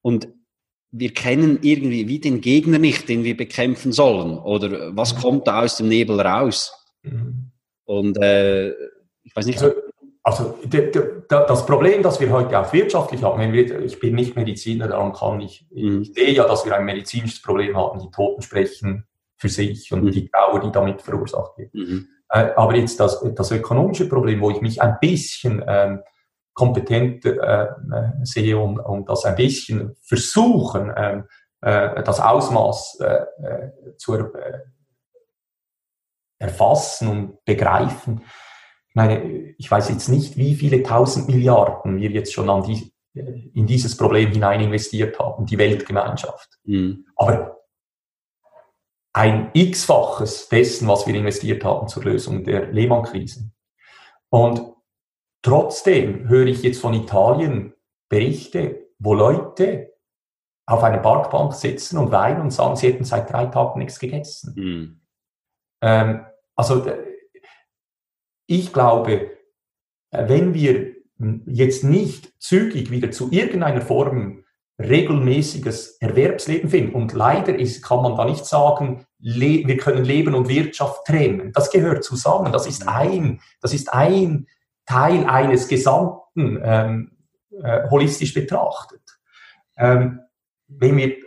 und 0.00 0.28
wir 0.90 1.12
kennen 1.12 1.58
irgendwie 1.62 2.08
wie 2.08 2.20
den 2.20 2.40
Gegner 2.40 2.78
nicht, 2.78 3.08
den 3.08 3.24
wir 3.24 3.36
bekämpfen 3.36 3.92
sollen 3.92 4.38
oder 4.38 4.96
was 4.96 5.14
mhm. 5.14 5.20
kommt 5.20 5.48
da 5.48 5.62
aus 5.62 5.76
dem 5.76 5.88
Nebel 5.88 6.20
raus. 6.20 6.72
Mhm. 7.02 7.50
Und 7.84 8.16
äh, 8.18 8.70
ich 9.22 9.34
weiß 9.34 9.46
nicht, 9.46 9.60
also, 9.60 9.74
also 10.26 10.58
das 11.28 11.66
Problem, 11.66 12.02
das 12.02 12.18
wir 12.18 12.32
heute 12.32 12.58
auch 12.58 12.72
wirtschaftlich 12.72 13.22
haben, 13.22 13.38
wenn 13.40 13.52
wir, 13.52 13.80
ich 13.80 14.00
bin 14.00 14.14
nicht 14.14 14.36
Mediziner, 14.36 14.88
darum 14.88 15.12
kann 15.12 15.40
ich, 15.42 15.66
mhm. 15.70 16.00
ich 16.00 16.14
sehe 16.14 16.32
ja, 16.32 16.48
dass 16.48 16.64
wir 16.64 16.74
ein 16.74 16.86
medizinisches 16.86 17.42
Problem 17.42 17.76
haben, 17.76 18.00
die 18.00 18.10
Toten 18.10 18.40
sprechen 18.40 19.06
für 19.36 19.50
sich 19.50 19.92
und 19.92 20.04
mhm. 20.04 20.10
die 20.12 20.30
Trauer, 20.30 20.60
die 20.60 20.72
damit 20.72 21.02
verursacht 21.02 21.58
wird. 21.58 21.74
Mhm. 21.74 22.08
Äh, 22.30 22.52
aber 22.56 22.74
jetzt 22.74 22.98
das, 23.00 23.22
das 23.34 23.50
ökonomische 23.50 24.08
Problem, 24.08 24.40
wo 24.40 24.50
ich 24.50 24.62
mich 24.62 24.80
ein 24.80 24.96
bisschen 24.98 25.62
ähm, 25.66 26.00
kompetent 26.54 27.26
äh, 27.26 27.66
sehe 28.22 28.56
und, 28.56 28.78
und 28.78 29.08
das 29.10 29.26
ein 29.26 29.36
bisschen 29.36 29.94
versuchen, 30.00 30.90
ähm, 30.96 31.24
äh, 31.60 32.02
das 32.02 32.18
Ausmaß 32.20 33.00
äh, 33.00 33.24
äh 33.42 33.96
zu 33.98 34.32
erfassen 36.38 37.08
und 37.08 37.44
begreifen, 37.44 38.22
meine, 38.94 39.54
ich 39.58 39.70
weiß 39.70 39.88
jetzt 39.88 40.08
nicht, 40.08 40.36
wie 40.36 40.54
viele 40.54 40.82
tausend 40.82 41.28
Milliarden 41.28 41.96
wir 41.96 42.10
jetzt 42.10 42.32
schon 42.32 42.48
an 42.48 42.62
die, 42.62 42.92
äh, 43.14 43.50
in 43.54 43.66
dieses 43.66 43.96
Problem 43.96 44.30
hinein 44.30 44.60
investiert 44.60 45.18
haben, 45.18 45.46
die 45.46 45.58
Weltgemeinschaft. 45.58 46.58
Mhm. 46.64 47.06
Aber 47.16 47.60
ein 49.12 49.50
x-faches 49.52 50.48
dessen, 50.48 50.88
was 50.88 51.06
wir 51.06 51.14
investiert 51.14 51.64
haben 51.64 51.88
zur 51.88 52.04
Lösung 52.04 52.44
der 52.44 52.72
Lehman-Krise. 52.72 53.50
Und 54.28 54.62
trotzdem 55.42 56.28
höre 56.28 56.46
ich 56.46 56.62
jetzt 56.62 56.80
von 56.80 56.94
Italien 56.94 57.74
Berichte, 58.08 58.88
wo 58.98 59.14
Leute 59.14 59.92
auf 60.66 60.82
einer 60.82 60.98
Parkbank 60.98 61.52
sitzen 61.52 61.98
und 61.98 62.10
weinen 62.10 62.40
und 62.40 62.50
sagen, 62.50 62.76
sie 62.76 62.88
hätten 62.88 63.04
seit 63.04 63.32
drei 63.32 63.46
Tagen 63.46 63.78
nichts 63.78 63.98
gegessen. 63.98 64.54
Mhm. 64.56 65.00
Ähm, 65.82 66.26
also 66.56 66.86
ich 68.46 68.72
glaube, 68.72 69.30
äh, 70.10 70.28
wenn 70.28 70.54
wir 70.54 70.94
jetzt 71.46 71.84
nicht 71.84 72.32
zügig 72.38 72.90
wieder 72.90 73.10
zu 73.10 73.30
irgendeiner 73.30 73.80
Form 73.80 74.44
regelmäßiges 74.78 75.98
Erwerbsleben 76.00 76.68
finden, 76.68 76.94
und 76.94 77.12
leider 77.12 77.56
ist, 77.56 77.82
kann 77.82 78.02
man 78.02 78.16
da 78.16 78.24
nicht 78.24 78.44
sagen, 78.44 79.06
wir 79.20 79.76
können 79.76 80.04
Leben 80.04 80.34
und 80.34 80.48
Wirtschaft 80.48 81.06
trennen. 81.06 81.52
Das 81.52 81.70
gehört 81.70 82.04
zusammen. 82.04 82.52
Das 82.52 82.66
ist 82.66 82.86
ein, 82.86 83.40
das 83.60 83.72
ist 83.72 83.94
ein 83.94 84.48
Teil 84.84 85.24
eines 85.26 85.68
Gesamten, 85.68 86.60
ähm, 86.62 87.12
äh, 87.62 87.88
holistisch 87.88 88.34
betrachtet. 88.34 89.00
Ähm, 89.76 90.20
wenn 90.66 90.96
wir 90.96 91.08
äh, 91.08 91.22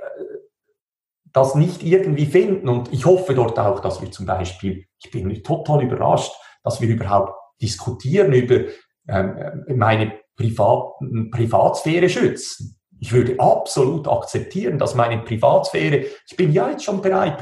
das 1.32 1.56
nicht 1.56 1.84
irgendwie 1.84 2.26
finden, 2.26 2.68
und 2.68 2.92
ich 2.92 3.06
hoffe 3.06 3.34
dort 3.34 3.58
auch, 3.58 3.80
dass 3.80 4.02
wir 4.02 4.12
zum 4.12 4.26
Beispiel, 4.26 4.86
ich 5.00 5.10
bin 5.10 5.44
total 5.44 5.84
überrascht, 5.84 6.34
dass 6.68 6.82
wir 6.82 6.90
überhaupt 6.90 7.34
diskutieren 7.62 8.34
über 8.34 8.70
ähm, 9.08 9.64
meine 9.76 10.14
privaten 10.36 11.32
Privatsphäre 11.32 12.10
schützen. 12.10 12.78
Ich 13.00 13.14
würde 13.14 13.40
absolut 13.40 14.08
akzeptieren, 14.08 14.80
dass 14.80 14.96
meine 14.96 15.20
Privatsphäre, 15.20 16.06
ich 16.28 16.36
bin 16.36 16.52
ja 16.52 16.70
jetzt 16.70 16.84
schon 16.84 17.02
bereit, 17.02 17.40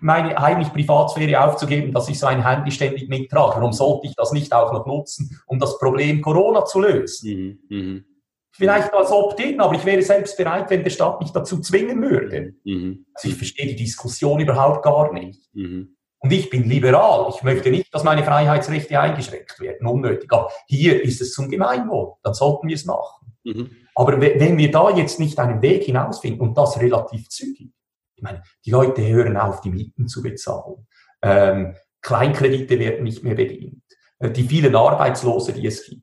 meine 0.00 0.38
eigentlich 0.38 0.72
Privatsphäre 0.72 1.42
aufzugeben, 1.42 1.92
dass 1.92 2.08
ich 2.08 2.18
so 2.18 2.26
ein 2.26 2.46
Handy 2.46 2.70
ständig 2.70 3.08
mittrage. 3.08 3.56
Warum 3.56 3.72
sollte 3.72 4.06
ich 4.06 4.14
das 4.14 4.32
nicht 4.32 4.52
auch 4.52 4.72
noch 4.72 4.86
nutzen, 4.86 5.40
um 5.46 5.58
das 5.58 5.78
Problem 5.78 6.20
Corona 6.20 6.64
zu 6.66 6.80
lösen? 6.80 7.58
Mhm. 7.70 7.76
Mhm. 7.76 8.04
Vielleicht 8.52 8.92
als 8.92 9.10
Opt-in, 9.10 9.60
aber 9.60 9.76
ich 9.76 9.84
wäre 9.84 10.02
selbst 10.02 10.36
bereit, 10.36 10.68
wenn 10.68 10.82
der 10.82 10.90
Staat 10.90 11.20
mich 11.20 11.30
dazu 11.30 11.60
zwingen 11.60 12.02
würde. 12.02 12.54
Mhm. 12.64 13.06
Also 13.14 13.28
ich 13.28 13.34
verstehe 13.34 13.68
die 13.68 13.76
Diskussion 13.76 14.40
überhaupt 14.40 14.82
gar 14.82 15.12
nicht. 15.12 15.40
Mhm. 15.54 15.96
Und 16.20 16.32
ich 16.32 16.50
bin 16.50 16.64
liberal. 16.64 17.32
Ich 17.34 17.42
möchte 17.42 17.70
nicht, 17.70 17.94
dass 17.94 18.04
meine 18.04 18.24
Freiheitsrechte 18.24 18.98
eingeschränkt 18.98 19.60
werden, 19.60 19.86
unnötig. 19.86 20.32
Aber 20.32 20.50
hier 20.66 21.02
ist 21.02 21.20
es 21.20 21.32
zum 21.32 21.48
Gemeinwohl. 21.48 22.14
Dann 22.22 22.34
sollten 22.34 22.68
wir 22.68 22.74
es 22.74 22.84
machen. 22.84 23.32
Mhm. 23.44 23.70
Aber 23.94 24.20
wenn 24.20 24.58
wir 24.58 24.70
da 24.70 24.90
jetzt 24.90 25.20
nicht 25.20 25.38
einen 25.38 25.62
Weg 25.62 25.84
hinausfinden 25.84 26.40
und 26.40 26.58
das 26.58 26.80
relativ 26.80 27.28
zügig, 27.28 27.70
ich 28.16 28.22
meine, 28.22 28.42
die 28.64 28.70
Leute 28.70 29.06
hören 29.06 29.36
auf, 29.36 29.60
die 29.60 29.70
Mieten 29.70 30.08
zu 30.08 30.22
bezahlen. 30.22 30.86
Ähm, 31.22 31.76
Kleinkredite 32.02 32.78
werden 32.78 33.04
nicht 33.04 33.22
mehr 33.22 33.36
bedient. 33.36 33.82
Äh, 34.18 34.30
die 34.30 34.42
vielen 34.42 34.74
Arbeitslose, 34.74 35.52
die 35.52 35.66
es 35.66 35.86
gibt. 35.86 36.02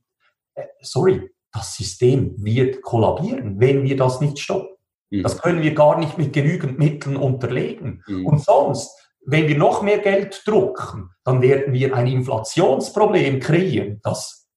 Äh, 0.54 0.64
sorry, 0.82 1.30
das 1.52 1.76
System 1.76 2.36
wird 2.38 2.82
kollabieren, 2.82 3.60
wenn 3.60 3.84
wir 3.84 3.98
das 3.98 4.22
nicht 4.22 4.40
stoppen. 4.40 4.76
Mhm. 5.10 5.24
Das 5.24 5.42
können 5.42 5.62
wir 5.62 5.74
gar 5.74 5.98
nicht 6.00 6.18
mit 6.18 6.34
genügend 6.34 6.80
Mitteln 6.80 7.18
unterlegen. 7.18 8.04
Mhm. 8.08 8.26
Und 8.26 8.42
sonst 8.42 9.05
wenn 9.26 9.48
wir 9.48 9.58
noch 9.58 9.82
mehr 9.82 10.00
Geld 10.00 10.44
drucken, 10.46 11.10
dann 11.24 11.42
werden 11.42 11.74
wir 11.74 11.96
ein 11.96 12.08
Inflationsproblem 12.08 13.40
kreieren, 13.40 14.00
das, 14.04 14.48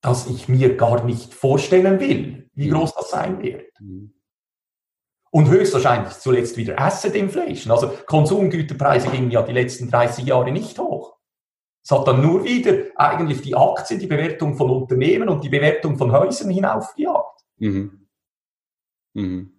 das 0.00 0.28
ich 0.28 0.48
mir 0.48 0.76
gar 0.76 1.04
nicht 1.04 1.32
vorstellen 1.34 1.98
will, 2.00 2.50
wie 2.54 2.68
mhm. 2.68 2.74
groß 2.74 2.94
das 2.94 3.10
sein 3.10 3.42
wird. 3.42 3.72
Mhm. 3.80 4.14
Und 5.30 5.48
höchstwahrscheinlich 5.48 6.14
zuletzt 6.14 6.56
wieder 6.56 6.80
Asset 6.80 7.14
Inflation. 7.14 7.70
Also 7.70 7.88
Konsumgüterpreise 8.06 9.10
gingen 9.10 9.30
ja 9.30 9.42
die 9.42 9.52
letzten 9.52 9.90
30 9.90 10.24
Jahre 10.24 10.50
nicht 10.50 10.78
hoch. 10.78 11.18
Es 11.84 11.90
hat 11.90 12.06
dann 12.06 12.22
nur 12.22 12.44
wieder 12.44 12.84
eigentlich 12.96 13.42
die 13.42 13.54
Aktien, 13.54 14.00
die 14.00 14.06
Bewertung 14.06 14.56
von 14.56 14.70
Unternehmen 14.70 15.28
und 15.28 15.44
die 15.44 15.48
Bewertung 15.48 15.96
von 15.96 16.12
Häusern 16.12 16.50
hinaufgejagt. 16.50 17.44
Mhm. 17.56 18.08
Mhm. 19.14 19.57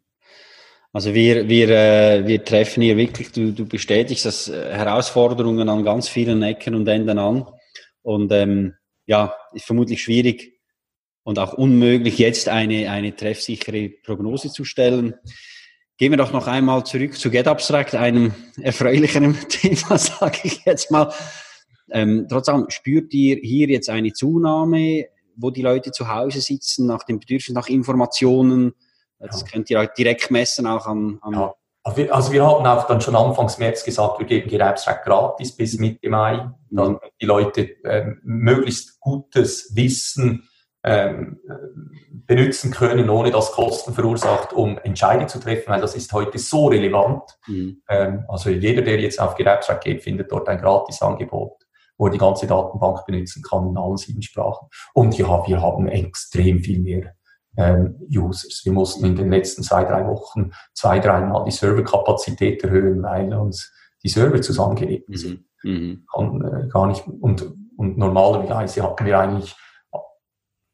Also 0.91 1.13
wir, 1.13 1.47
wir, 1.47 1.69
äh, 1.69 2.27
wir 2.27 2.43
treffen 2.43 2.81
hier 2.81 2.97
wirklich, 2.97 3.31
du, 3.31 3.51
du 3.51 3.65
bestätigst 3.65 4.25
das 4.25 4.47
äh, 4.47 4.73
Herausforderungen 4.73 5.69
an 5.69 5.83
ganz 5.83 6.09
vielen 6.09 6.41
Ecken 6.41 6.73
und 6.73 6.87
Enden 6.87 7.19
an. 7.19 7.45
Und 8.01 8.31
ähm, 8.31 8.73
ja, 9.05 9.35
ist 9.53 9.65
vermutlich 9.65 10.01
schwierig 10.01 10.59
und 11.23 11.37
auch 11.37 11.53
unmöglich, 11.53 12.17
jetzt 12.17 12.49
eine, 12.49 12.89
eine 12.89 13.15
treffsichere 13.15 13.89
Prognose 14.03 14.51
zu 14.51 14.65
stellen. 14.65 15.13
Gehen 15.97 16.11
wir 16.11 16.17
doch 16.17 16.31
noch 16.31 16.47
einmal 16.47 16.83
zurück 16.85 17.17
zu 17.17 17.29
GetAbstract, 17.29 17.93
einem 17.93 18.33
erfreulicheren 18.59 19.37
Thema, 19.49 19.97
sage 19.97 20.39
ich 20.43 20.65
jetzt 20.65 20.89
mal. 20.89 21.13
Ähm, 21.91 22.25
trotzdem, 22.29 22.65
spürt 22.69 23.13
ihr 23.13 23.37
hier 23.43 23.67
jetzt 23.67 23.89
eine 23.89 24.13
Zunahme, 24.13 25.05
wo 25.35 25.51
die 25.51 25.61
Leute 25.61 25.91
zu 25.91 26.07
Hause 26.07 26.41
sitzen, 26.41 26.87
nach 26.87 27.03
dem 27.03 27.19
Bedürfnis 27.19 27.53
nach 27.53 27.67
Informationen, 27.67 28.73
das 29.19 29.41
ja. 29.41 29.47
könnt 29.47 29.69
ihr 29.69 29.85
direkt 29.97 30.31
messen, 30.31 30.67
auch 30.67 30.85
an, 30.87 31.19
an 31.21 31.33
ja. 31.33 31.53
Also 31.83 31.97
wir, 31.97 32.13
also 32.13 32.33
haben 32.33 32.65
auch 32.65 32.87
dann 32.87 33.01
schon 33.01 33.15
Anfangs 33.15 33.57
März 33.57 33.83
gesagt, 33.83 34.19
wir 34.19 34.25
geben 34.25 34.49
Gewerbsrecht 34.49 35.03
gratis 35.03 35.55
bis 35.55 35.79
Mitte 35.79 36.09
Mai, 36.09 36.49
damit 36.69 37.01
mhm. 37.01 37.07
die 37.21 37.25
Leute 37.25 37.83
äh, 37.83 38.15
möglichst 38.21 38.99
gutes 38.99 39.75
Wissen 39.75 40.49
ähm, 40.83 41.39
benutzen 42.09 42.71
können, 42.71 43.09
ohne 43.09 43.31
dass 43.31 43.51
Kosten 43.51 43.93
verursacht, 43.93 44.53
um 44.53 44.77
Entscheidungen 44.77 45.29
zu 45.29 45.39
treffen, 45.39 45.71
weil 45.71 45.81
das 45.81 45.95
ist 45.95 46.11
heute 46.13 46.37
so 46.37 46.67
relevant. 46.67 47.23
Mhm. 47.47 47.81
Ähm, 47.89 48.25
also 48.27 48.49
jeder, 48.49 48.81
der 48.81 48.99
jetzt 48.99 49.19
auf 49.19 49.35
Gewerbsrecht 49.35 49.81
geht, 49.81 50.03
findet 50.03 50.31
dort 50.31 50.47
ein 50.49 50.59
Gratisangebot, 50.59 51.63
wo 51.97 52.07
er 52.07 52.11
die 52.11 52.17
ganze 52.17 52.45
Datenbank 52.45 53.05
benutzen 53.05 53.41
kann 53.41 53.67
in 53.67 53.77
allen 53.77 53.97
sieben 53.97 54.21
Sprachen. 54.21 54.67
Und 54.93 55.17
ja, 55.17 55.47
wir 55.47 55.61
haben 55.61 55.87
extrem 55.87 56.61
viel 56.61 56.79
mehr 56.79 57.01
ähm, 57.01 57.18
Users. 58.09 58.61
Wir 58.63 58.71
mussten 58.71 59.05
in 59.05 59.15
den 59.15 59.31
letzten 59.31 59.63
zwei, 59.63 59.83
drei 59.83 60.07
Wochen 60.07 60.51
zwei, 60.73 60.99
dreimal 60.99 61.43
die 61.43 61.51
Serverkapazität 61.51 62.63
erhöhen, 62.63 63.03
weil 63.03 63.33
uns 63.33 63.73
die 64.03 64.09
Server 64.09 64.41
zusammengelegt 64.41 65.07
sind. 65.17 65.45
Mhm. 65.63 65.71
Mhm. 65.71 66.05
Kann, 66.13 66.41
äh, 66.41 66.67
gar 66.69 66.87
nicht, 66.87 67.05
und, 67.07 67.53
und 67.75 67.97
normalerweise 67.97 68.83
hatten 68.83 69.05
wir 69.05 69.19
eigentlich 69.19 69.55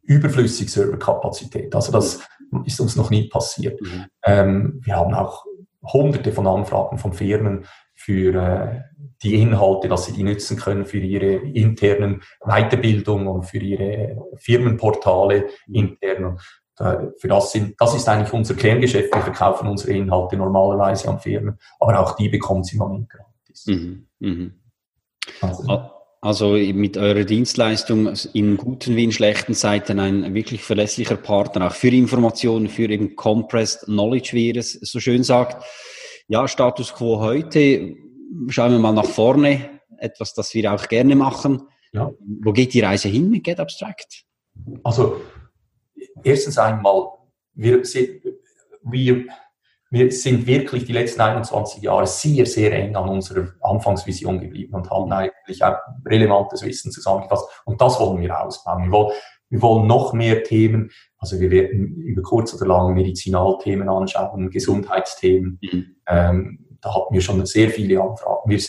überflüssig 0.03 0.71
Serverkapazität. 0.71 1.73
Also 1.73 1.91
das 1.91 2.19
ist 2.65 2.79
uns 2.79 2.95
noch 2.95 3.09
nie 3.09 3.27
passiert. 3.27 3.81
Mhm. 3.81 4.05
Ähm, 4.23 4.81
wir 4.83 4.95
haben 4.95 5.13
auch 5.13 5.45
hunderte 5.81 6.31
von 6.31 6.47
Anfragen 6.47 6.97
von 6.97 7.13
Firmen 7.13 7.65
für 7.93 8.35
äh, 8.35 8.81
die 9.23 9.41
Inhalte, 9.41 9.87
dass 9.87 10.05
sie 10.05 10.13
die 10.13 10.23
nutzen 10.23 10.57
können 10.57 10.85
für 10.85 10.99
ihre 10.99 11.35
internen 11.35 12.21
Weiterbildung 12.41 13.27
und 13.27 13.43
für 13.43 13.57
ihre 13.57 14.17
Firmenportale 14.37 15.47
mhm. 15.67 15.75
intern. 15.75 16.39
Äh, 16.79 17.07
für 17.17 17.27
das, 17.27 17.51
sind, 17.51 17.75
das 17.79 17.95
ist 17.95 18.07
eigentlich 18.07 18.33
unser 18.33 18.55
Kerngeschäft. 18.55 19.13
Wir 19.13 19.21
verkaufen 19.21 19.67
unsere 19.67 19.93
Inhalte 19.93 20.37
normalerweise 20.37 21.09
an 21.09 21.19
Firmen, 21.19 21.57
aber 21.79 21.99
auch 21.99 22.15
die 22.15 22.29
bekommen 22.29 22.63
sie 22.63 22.73
im 22.73 22.79
Moment 22.79 23.09
gratis. 23.09 23.65
Mhm. 23.67 24.07
Mhm. 24.19 24.53
Also, 25.41 25.89
also 26.21 26.49
mit 26.51 26.97
eurer 26.97 27.23
Dienstleistung 27.23 28.13
in 28.33 28.57
guten 28.57 28.95
wie 28.95 29.03
in 29.05 29.11
schlechten 29.11 29.53
Zeiten 29.53 29.99
ein 29.99 30.33
wirklich 30.33 30.63
verlässlicher 30.63 31.17
Partner, 31.17 31.67
auch 31.67 31.73
für 31.73 31.89
Informationen, 31.89 32.67
für 32.67 32.89
eben 32.89 33.15
Compressed 33.15 33.85
Knowledge, 33.85 34.31
wie 34.33 34.47
ihr 34.47 34.57
es 34.57 34.73
so 34.73 34.99
schön 34.99 35.23
sagt. 35.23 35.63
Ja, 36.27 36.47
Status 36.47 36.93
quo 36.93 37.19
heute, 37.19 37.95
schauen 38.49 38.71
wir 38.71 38.79
mal 38.79 38.91
nach 38.91 39.05
vorne, 39.05 39.69
etwas, 39.97 40.33
das 40.33 40.53
wir 40.53 40.73
auch 40.73 40.87
gerne 40.87 41.15
machen. 41.15 41.61
Ja. 41.93 42.11
Wo 42.41 42.51
geht 42.51 42.73
die 42.73 42.81
Reise 42.81 43.07
hin 43.07 43.29
mit 43.29 43.43
Get 43.43 43.59
Abstract? 43.59 44.25
Also 44.83 45.21
erstens 46.23 46.57
einmal, 46.57 47.09
wir, 47.53 47.81
wir, 48.83 49.25
wir 49.89 50.11
sind 50.11 50.47
wirklich 50.47 50.85
die 50.85 50.93
letzten 50.93 51.21
21 51.21 51.81
Jahre 51.81 52.07
sehr, 52.07 52.45
sehr 52.45 52.73
eng 52.73 52.95
an 52.95 53.09
unserer 53.09 53.53
Anfangsvision 53.61 54.39
geblieben 54.39 54.75
und 54.75 54.89
haben 54.89 55.11
eigentlich 55.11 55.63
auch 55.63 55.77
relevantes 56.05 56.63
Wissen 56.63 56.91
zusammengefasst. 56.91 57.47
Und 57.65 57.79
das 57.79 57.99
wollen 57.99 58.21
wir 58.21 58.43
ausbauen. 58.43 58.83
Wir 58.83 58.91
wollen, 58.91 59.11
wir 59.49 59.61
wollen 59.61 59.87
noch 59.87 60.13
mehr 60.13 60.43
Themen, 60.43 60.91
also 61.17 61.39
wir 61.39 61.49
werden 61.51 61.95
über 61.95 62.21
kurz 62.23 62.53
oder 62.53 62.65
lang 62.65 62.93
Medizinalthemen 62.93 63.87
anschauen, 63.87 64.49
Gesundheitsthemen. 64.49 65.59
Mhm. 65.61 65.95
Ähm, 66.07 66.77
da 66.81 66.93
hatten 66.93 67.13
wir 67.13 67.21
schon 67.21 67.45
sehr 67.45 67.69
viele 67.69 68.01
Anfragen. 68.01 68.49
Wir 68.49 68.59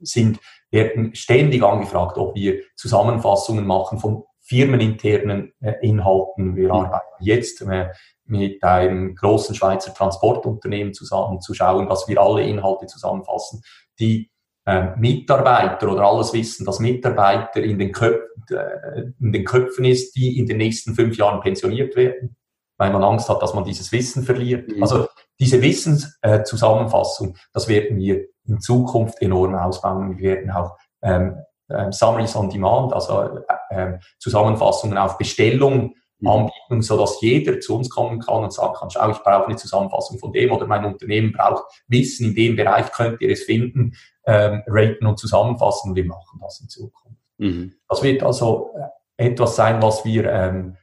sind, 0.00 0.40
werden 0.70 1.14
ständig 1.14 1.62
angefragt, 1.62 2.18
ob 2.18 2.34
wir 2.34 2.60
Zusammenfassungen 2.76 3.66
machen 3.66 3.98
von 3.98 4.24
firmeninternen 4.52 5.54
äh, 5.60 5.72
Inhalten. 5.80 6.56
Wir 6.56 6.70
arbeiten 6.70 7.24
jetzt 7.24 7.62
äh, 7.62 7.88
mit 8.26 8.62
einem 8.62 9.14
großen 9.14 9.54
Schweizer 9.54 9.94
Transportunternehmen 9.94 10.92
zusammen, 10.92 11.40
zu 11.40 11.54
schauen, 11.54 11.88
dass 11.88 12.06
wir 12.06 12.20
alle 12.20 12.42
Inhalte 12.42 12.84
zusammenfassen, 12.86 13.62
die 13.98 14.30
äh, 14.66 14.94
Mitarbeiter 14.96 15.90
oder 15.90 16.02
alles 16.02 16.34
Wissen, 16.34 16.66
das 16.66 16.80
Mitarbeiter 16.80 17.62
in 17.62 17.78
den, 17.78 17.92
Köp 17.92 18.20
äh, 18.50 19.04
in 19.18 19.32
den 19.32 19.46
Köpfen 19.46 19.86
ist, 19.86 20.14
die 20.16 20.38
in 20.38 20.46
den 20.46 20.58
nächsten 20.58 20.94
fünf 20.94 21.16
Jahren 21.16 21.40
pensioniert 21.40 21.96
werden, 21.96 22.36
weil 22.76 22.92
man 22.92 23.02
Angst 23.02 23.30
hat, 23.30 23.40
dass 23.40 23.54
man 23.54 23.64
dieses 23.64 23.90
Wissen 23.90 24.22
verliert. 24.22 24.68
Mhm. 24.68 24.82
Also 24.82 25.06
diese 25.40 25.62
Wissenszusammenfassung, 25.62 27.38
das 27.54 27.68
werden 27.68 27.96
wir 27.96 28.26
in 28.46 28.60
Zukunft 28.60 29.22
enorm 29.22 29.54
ausbauen. 29.54 30.18
Wir 30.18 30.36
werden 30.36 30.50
auch 30.50 30.76
ähm, 31.00 31.38
äh, 31.72 31.92
Summaries 31.92 32.36
on 32.36 32.50
Demand, 32.50 32.92
also 32.92 33.22
äh, 33.22 33.40
ähm, 33.70 33.98
Zusammenfassungen 34.18 34.98
auf 34.98 35.18
Bestellung 35.18 35.94
mhm. 36.18 36.28
anbieten, 36.28 36.82
so 36.82 36.96
dass 36.96 37.20
jeder 37.20 37.60
zu 37.60 37.76
uns 37.76 37.90
kommen 37.90 38.20
kann 38.20 38.44
und 38.44 38.52
sagen 38.52 38.74
kann, 38.74 38.90
schau, 38.90 39.10
ich 39.10 39.18
brauche 39.18 39.46
eine 39.46 39.56
Zusammenfassung 39.56 40.18
von 40.18 40.32
dem 40.32 40.52
oder 40.52 40.66
mein 40.66 40.84
Unternehmen 40.84 41.32
braucht 41.32 41.64
Wissen 41.88 42.28
in 42.28 42.34
dem 42.34 42.56
Bereich, 42.56 42.90
könnt 42.92 43.20
ihr 43.20 43.30
es 43.30 43.44
finden, 43.44 43.94
ähm, 44.26 44.62
raten 44.66 45.06
und 45.06 45.18
zusammenfassen. 45.18 45.94
Wir 45.94 46.04
machen 46.04 46.40
das 46.40 46.60
in 46.60 46.68
Zukunft. 46.68 47.20
Mhm. 47.38 47.74
Das 47.88 48.02
wird 48.02 48.22
also 48.22 48.70
äh, 49.16 49.28
etwas 49.28 49.56
sein, 49.56 49.82
was 49.82 50.04
wir 50.04 50.30
ähm, 50.30 50.76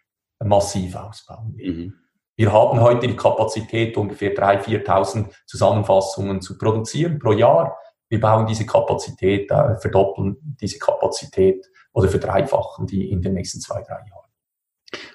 massiv 0.43 0.95
ausbauen. 0.95 1.55
Mhm. 1.57 1.93
Wir 2.35 2.53
haben 2.53 2.79
heute 2.79 3.07
die 3.07 3.17
Kapazität, 3.17 3.97
ungefähr 3.97 4.33
3.000, 4.33 4.85
4.000 4.85 5.25
Zusammenfassungen 5.45 6.41
zu 6.41 6.57
produzieren 6.57 7.19
pro 7.19 7.33
Jahr. 7.33 7.77
Wir 8.09 8.19
bauen 8.19 8.47
diese 8.47 8.65
Kapazität, 8.65 9.49
äh, 9.51 9.77
verdoppeln 9.79 10.37
diese 10.59 10.79
Kapazität 10.79 11.65
oder 11.93 12.09
verdreifachen 12.09 12.87
die 12.87 13.11
in 13.11 13.21
den 13.21 13.33
nächsten 13.33 13.61
zwei, 13.61 13.81
drei 13.81 13.99
Jahren. 14.09 14.29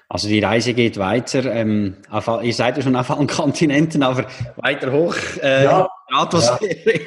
Also 0.07 0.27
die 0.27 0.39
Reise 0.39 0.73
geht 0.73 0.97
weiter. 0.97 1.45
Ähm, 1.51 1.97
auf, 2.09 2.29
ihr 2.41 2.53
seid 2.53 2.77
ja 2.77 2.83
schon 2.83 2.95
auf 2.95 3.11
allen 3.11 3.27
Kontinenten, 3.27 4.03
aber 4.03 4.27
weiter 4.57 4.91
hoch. 4.91 5.15
Äh, 5.41 5.65
ja, 5.65 5.89
Atmosphäre. 6.09 7.01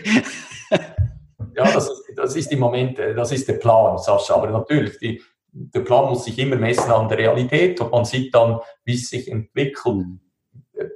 Ja, 0.70 0.78
ja 1.56 1.72
das, 1.72 1.88
ist, 1.88 2.02
das 2.16 2.36
ist 2.36 2.52
im 2.52 2.58
Moment, 2.58 2.98
äh, 2.98 3.14
das 3.14 3.32
ist 3.32 3.48
der 3.48 3.54
Plan, 3.54 3.96
Sascha. 3.98 4.34
Aber 4.34 4.50
natürlich, 4.50 4.98
die, 4.98 5.22
der 5.52 5.80
Plan 5.80 6.10
muss 6.10 6.24
sich 6.24 6.38
immer 6.38 6.56
messen 6.56 6.90
an 6.90 7.08
der 7.08 7.18
Realität 7.18 7.80
und 7.80 7.92
man 7.92 8.04
sieht 8.04 8.34
dann, 8.34 8.58
wie 8.84 8.94
es 8.94 9.08
sich 9.08 9.30
entwickelt. 9.30 10.04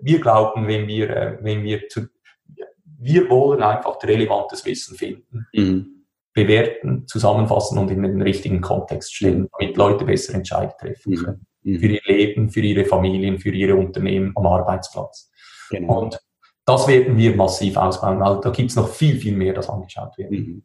Wir 0.00 0.20
glauben, 0.20 0.66
wenn 0.66 0.86
wir, 0.86 1.10
äh, 1.10 1.38
wenn 1.40 1.62
wir 1.62 1.88
zu, 1.88 2.08
wir 3.02 3.28
wollen 3.28 3.62
einfach 3.62 4.02
relevantes 4.02 4.64
Wissen 4.64 4.96
finden. 4.96 5.46
Mhm 5.52 6.02
bewerten, 6.32 7.06
zusammenfassen 7.06 7.78
und 7.78 7.90
in 7.90 8.02
den 8.02 8.22
richtigen 8.22 8.60
Kontext 8.60 9.14
stellen, 9.14 9.48
damit 9.58 9.76
Leute 9.76 10.04
besser 10.04 10.34
Entscheidungen 10.34 10.74
treffen 10.80 11.12
mhm. 11.12 11.16
können. 11.16 11.46
Mhm. 11.62 11.78
Für 11.78 11.86
ihr 11.86 12.00
Leben, 12.06 12.50
für 12.50 12.60
ihre 12.60 12.84
Familien, 12.84 13.38
für 13.38 13.50
ihre 13.50 13.76
Unternehmen 13.76 14.32
am 14.34 14.46
Arbeitsplatz. 14.46 15.30
Genau. 15.70 16.00
Und 16.00 16.18
das 16.64 16.88
werden 16.88 17.16
wir 17.16 17.36
massiv 17.36 17.76
ausbauen, 17.76 18.20
weil 18.20 18.40
da 18.40 18.50
gibt 18.50 18.70
es 18.70 18.76
noch 18.76 18.88
viel, 18.88 19.18
viel 19.18 19.36
mehr, 19.36 19.52
das 19.52 19.68
angeschaut 19.68 20.16
wird. 20.16 20.30
Mhm. 20.30 20.62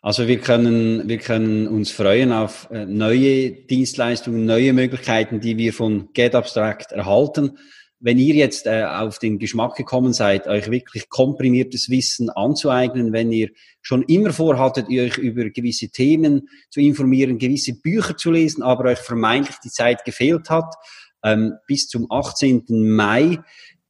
Also 0.00 0.26
wir 0.26 0.38
können, 0.38 1.08
wir 1.08 1.18
können 1.18 1.68
uns 1.68 1.92
freuen 1.92 2.32
auf 2.32 2.68
äh, 2.72 2.86
neue 2.86 3.52
Dienstleistungen, 3.52 4.44
neue 4.44 4.72
Möglichkeiten, 4.72 5.38
die 5.38 5.56
wir 5.58 5.72
von 5.72 6.08
GetAbstract 6.12 6.90
erhalten 6.90 7.58
wenn 8.02 8.18
ihr 8.18 8.34
jetzt 8.34 8.66
äh, 8.66 8.84
auf 8.84 9.20
den 9.20 9.38
Geschmack 9.38 9.76
gekommen 9.76 10.12
seid, 10.12 10.48
euch 10.48 10.70
wirklich 10.70 11.08
komprimiertes 11.08 11.88
Wissen 11.88 12.30
anzueignen, 12.30 13.12
wenn 13.12 13.30
ihr 13.30 13.50
schon 13.80 14.02
immer 14.02 14.32
vorhattet, 14.32 14.88
euch 14.88 15.18
über 15.18 15.48
gewisse 15.50 15.88
Themen 15.88 16.48
zu 16.68 16.80
informieren, 16.80 17.38
gewisse 17.38 17.80
Bücher 17.80 18.16
zu 18.16 18.32
lesen, 18.32 18.62
aber 18.62 18.90
euch 18.90 18.98
vermeintlich 18.98 19.56
die 19.64 19.70
Zeit 19.70 20.04
gefehlt 20.04 20.50
hat, 20.50 20.74
ähm, 21.22 21.54
bis 21.68 21.88
zum 21.88 22.10
18. 22.10 22.64
Mai 22.68 23.38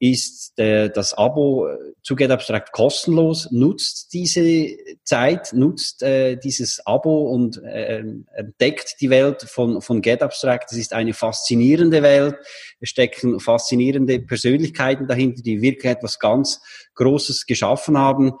ist 0.03 0.59
äh, 0.59 0.89
das 0.89 1.13
Abo 1.13 1.65
äh, 1.69 1.77
zu 2.01 2.17
GetAbstract 2.17 2.73
kostenlos. 2.73 3.49
Nutzt 3.51 4.11
diese 4.11 4.75
Zeit, 5.05 5.53
nutzt 5.53 6.03
äh, 6.03 6.35
dieses 6.35 6.85
Abo 6.85 7.29
und 7.29 7.63
äh, 7.63 8.03
entdeckt 8.33 8.97
die 8.99 9.09
Welt 9.09 9.43
von, 9.43 9.81
von 9.81 10.01
GetAbstract. 10.01 10.73
Es 10.73 10.77
ist 10.77 10.91
eine 10.91 11.13
faszinierende 11.13 12.03
Welt. 12.03 12.35
Es 12.81 12.89
stecken 12.89 13.39
faszinierende 13.39 14.19
Persönlichkeiten 14.19 15.07
dahinter, 15.07 15.41
die 15.41 15.61
wirklich 15.61 15.89
etwas 15.89 16.19
ganz 16.19 16.59
Großes 16.95 17.45
geschaffen 17.45 17.97
haben. 17.97 18.33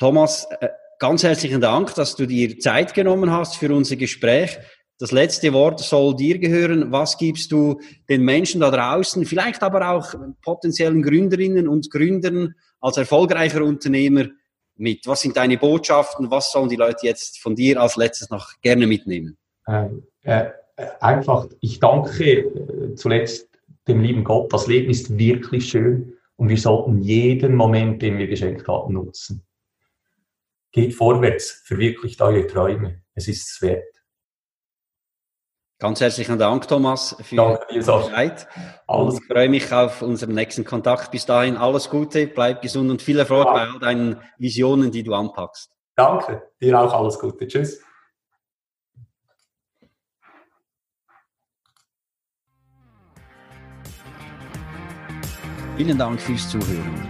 Thomas, 0.00 0.48
äh, 0.58 0.70
ganz 0.98 1.22
herzlichen 1.22 1.60
Dank, 1.60 1.94
dass 1.94 2.16
du 2.16 2.26
dir 2.26 2.58
Zeit 2.58 2.92
genommen 2.92 3.30
hast 3.30 3.54
für 3.54 3.72
unser 3.72 3.94
Gespräch. 3.94 4.58
Das 5.04 5.12
letzte 5.12 5.52
Wort 5.52 5.80
soll 5.80 6.16
dir 6.16 6.38
gehören. 6.38 6.90
Was 6.90 7.18
gibst 7.18 7.52
du 7.52 7.78
den 8.08 8.22
Menschen 8.22 8.62
da 8.62 8.70
draußen, 8.70 9.26
vielleicht 9.26 9.62
aber 9.62 9.90
auch 9.90 10.14
potenziellen 10.40 11.02
Gründerinnen 11.02 11.68
und 11.68 11.90
Gründern 11.90 12.54
als 12.80 12.96
erfolgreicher 12.96 13.62
Unternehmer 13.62 14.28
mit? 14.76 15.06
Was 15.06 15.20
sind 15.20 15.36
deine 15.36 15.58
Botschaften? 15.58 16.30
Was 16.30 16.52
sollen 16.52 16.70
die 16.70 16.76
Leute 16.76 17.06
jetzt 17.06 17.38
von 17.38 17.54
dir 17.54 17.82
als 17.82 17.96
letztes 17.96 18.30
noch 18.30 18.52
gerne 18.62 18.86
mitnehmen? 18.86 19.36
Ähm, 19.68 20.06
äh, 20.22 20.46
einfach, 21.00 21.48
ich 21.60 21.80
danke 21.80 22.38
äh, 22.38 22.94
zuletzt 22.94 23.50
dem 23.86 24.00
lieben 24.00 24.24
Gott. 24.24 24.50
Das 24.54 24.68
Leben 24.68 24.88
ist 24.88 25.18
wirklich 25.18 25.68
schön 25.68 26.14
und 26.36 26.48
wir 26.48 26.56
sollten 26.56 27.02
jeden 27.02 27.56
Moment, 27.56 28.00
den 28.00 28.16
wir 28.16 28.26
geschenkt 28.26 28.66
haben, 28.68 28.94
nutzen. 28.94 29.44
Geht 30.72 30.94
vorwärts, 30.94 31.62
verwirklicht 31.66 32.22
eure 32.22 32.46
Träume. 32.46 33.02
Es 33.14 33.28
ist 33.28 33.50
es 33.50 33.60
wert. 33.60 33.84
Ganz 35.80 36.00
herzlichen 36.00 36.38
Dank, 36.38 36.68
Thomas, 36.68 37.16
für 37.20 37.36
Danke 37.36 37.66
die 37.74 37.80
Zeit. 37.80 38.46
Alles 38.86 39.18
ich 39.18 39.26
freue 39.26 39.48
mich 39.48 39.72
auf 39.72 40.02
unseren 40.02 40.32
nächsten 40.32 40.64
Kontakt. 40.64 41.10
Bis 41.10 41.26
dahin 41.26 41.56
alles 41.56 41.90
Gute, 41.90 42.28
bleib 42.28 42.62
gesund 42.62 42.90
und 42.90 43.02
viel 43.02 43.18
Erfolg 43.18 43.46
ja. 43.46 43.52
bei 43.52 43.60
all 43.62 43.78
deinen 43.80 44.20
Visionen, 44.38 44.92
die 44.92 45.02
du 45.02 45.14
anpackst. 45.14 45.70
Danke, 45.96 46.42
dir 46.60 46.80
auch 46.80 46.92
alles 46.92 47.18
Gute. 47.18 47.48
Tschüss. 47.48 47.82
Vielen 55.76 55.98
Dank 55.98 56.20
fürs 56.20 56.48
Zuhören. 56.48 57.08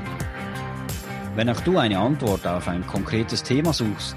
Wenn 1.37 1.51
auch 1.51 1.61
du 1.61 1.77
eine 1.77 1.99
Antwort 1.99 2.47
auf 2.47 2.67
ein 2.67 2.87
konkretes 2.87 3.43
Thema 3.43 3.75
suchst 3.75 4.17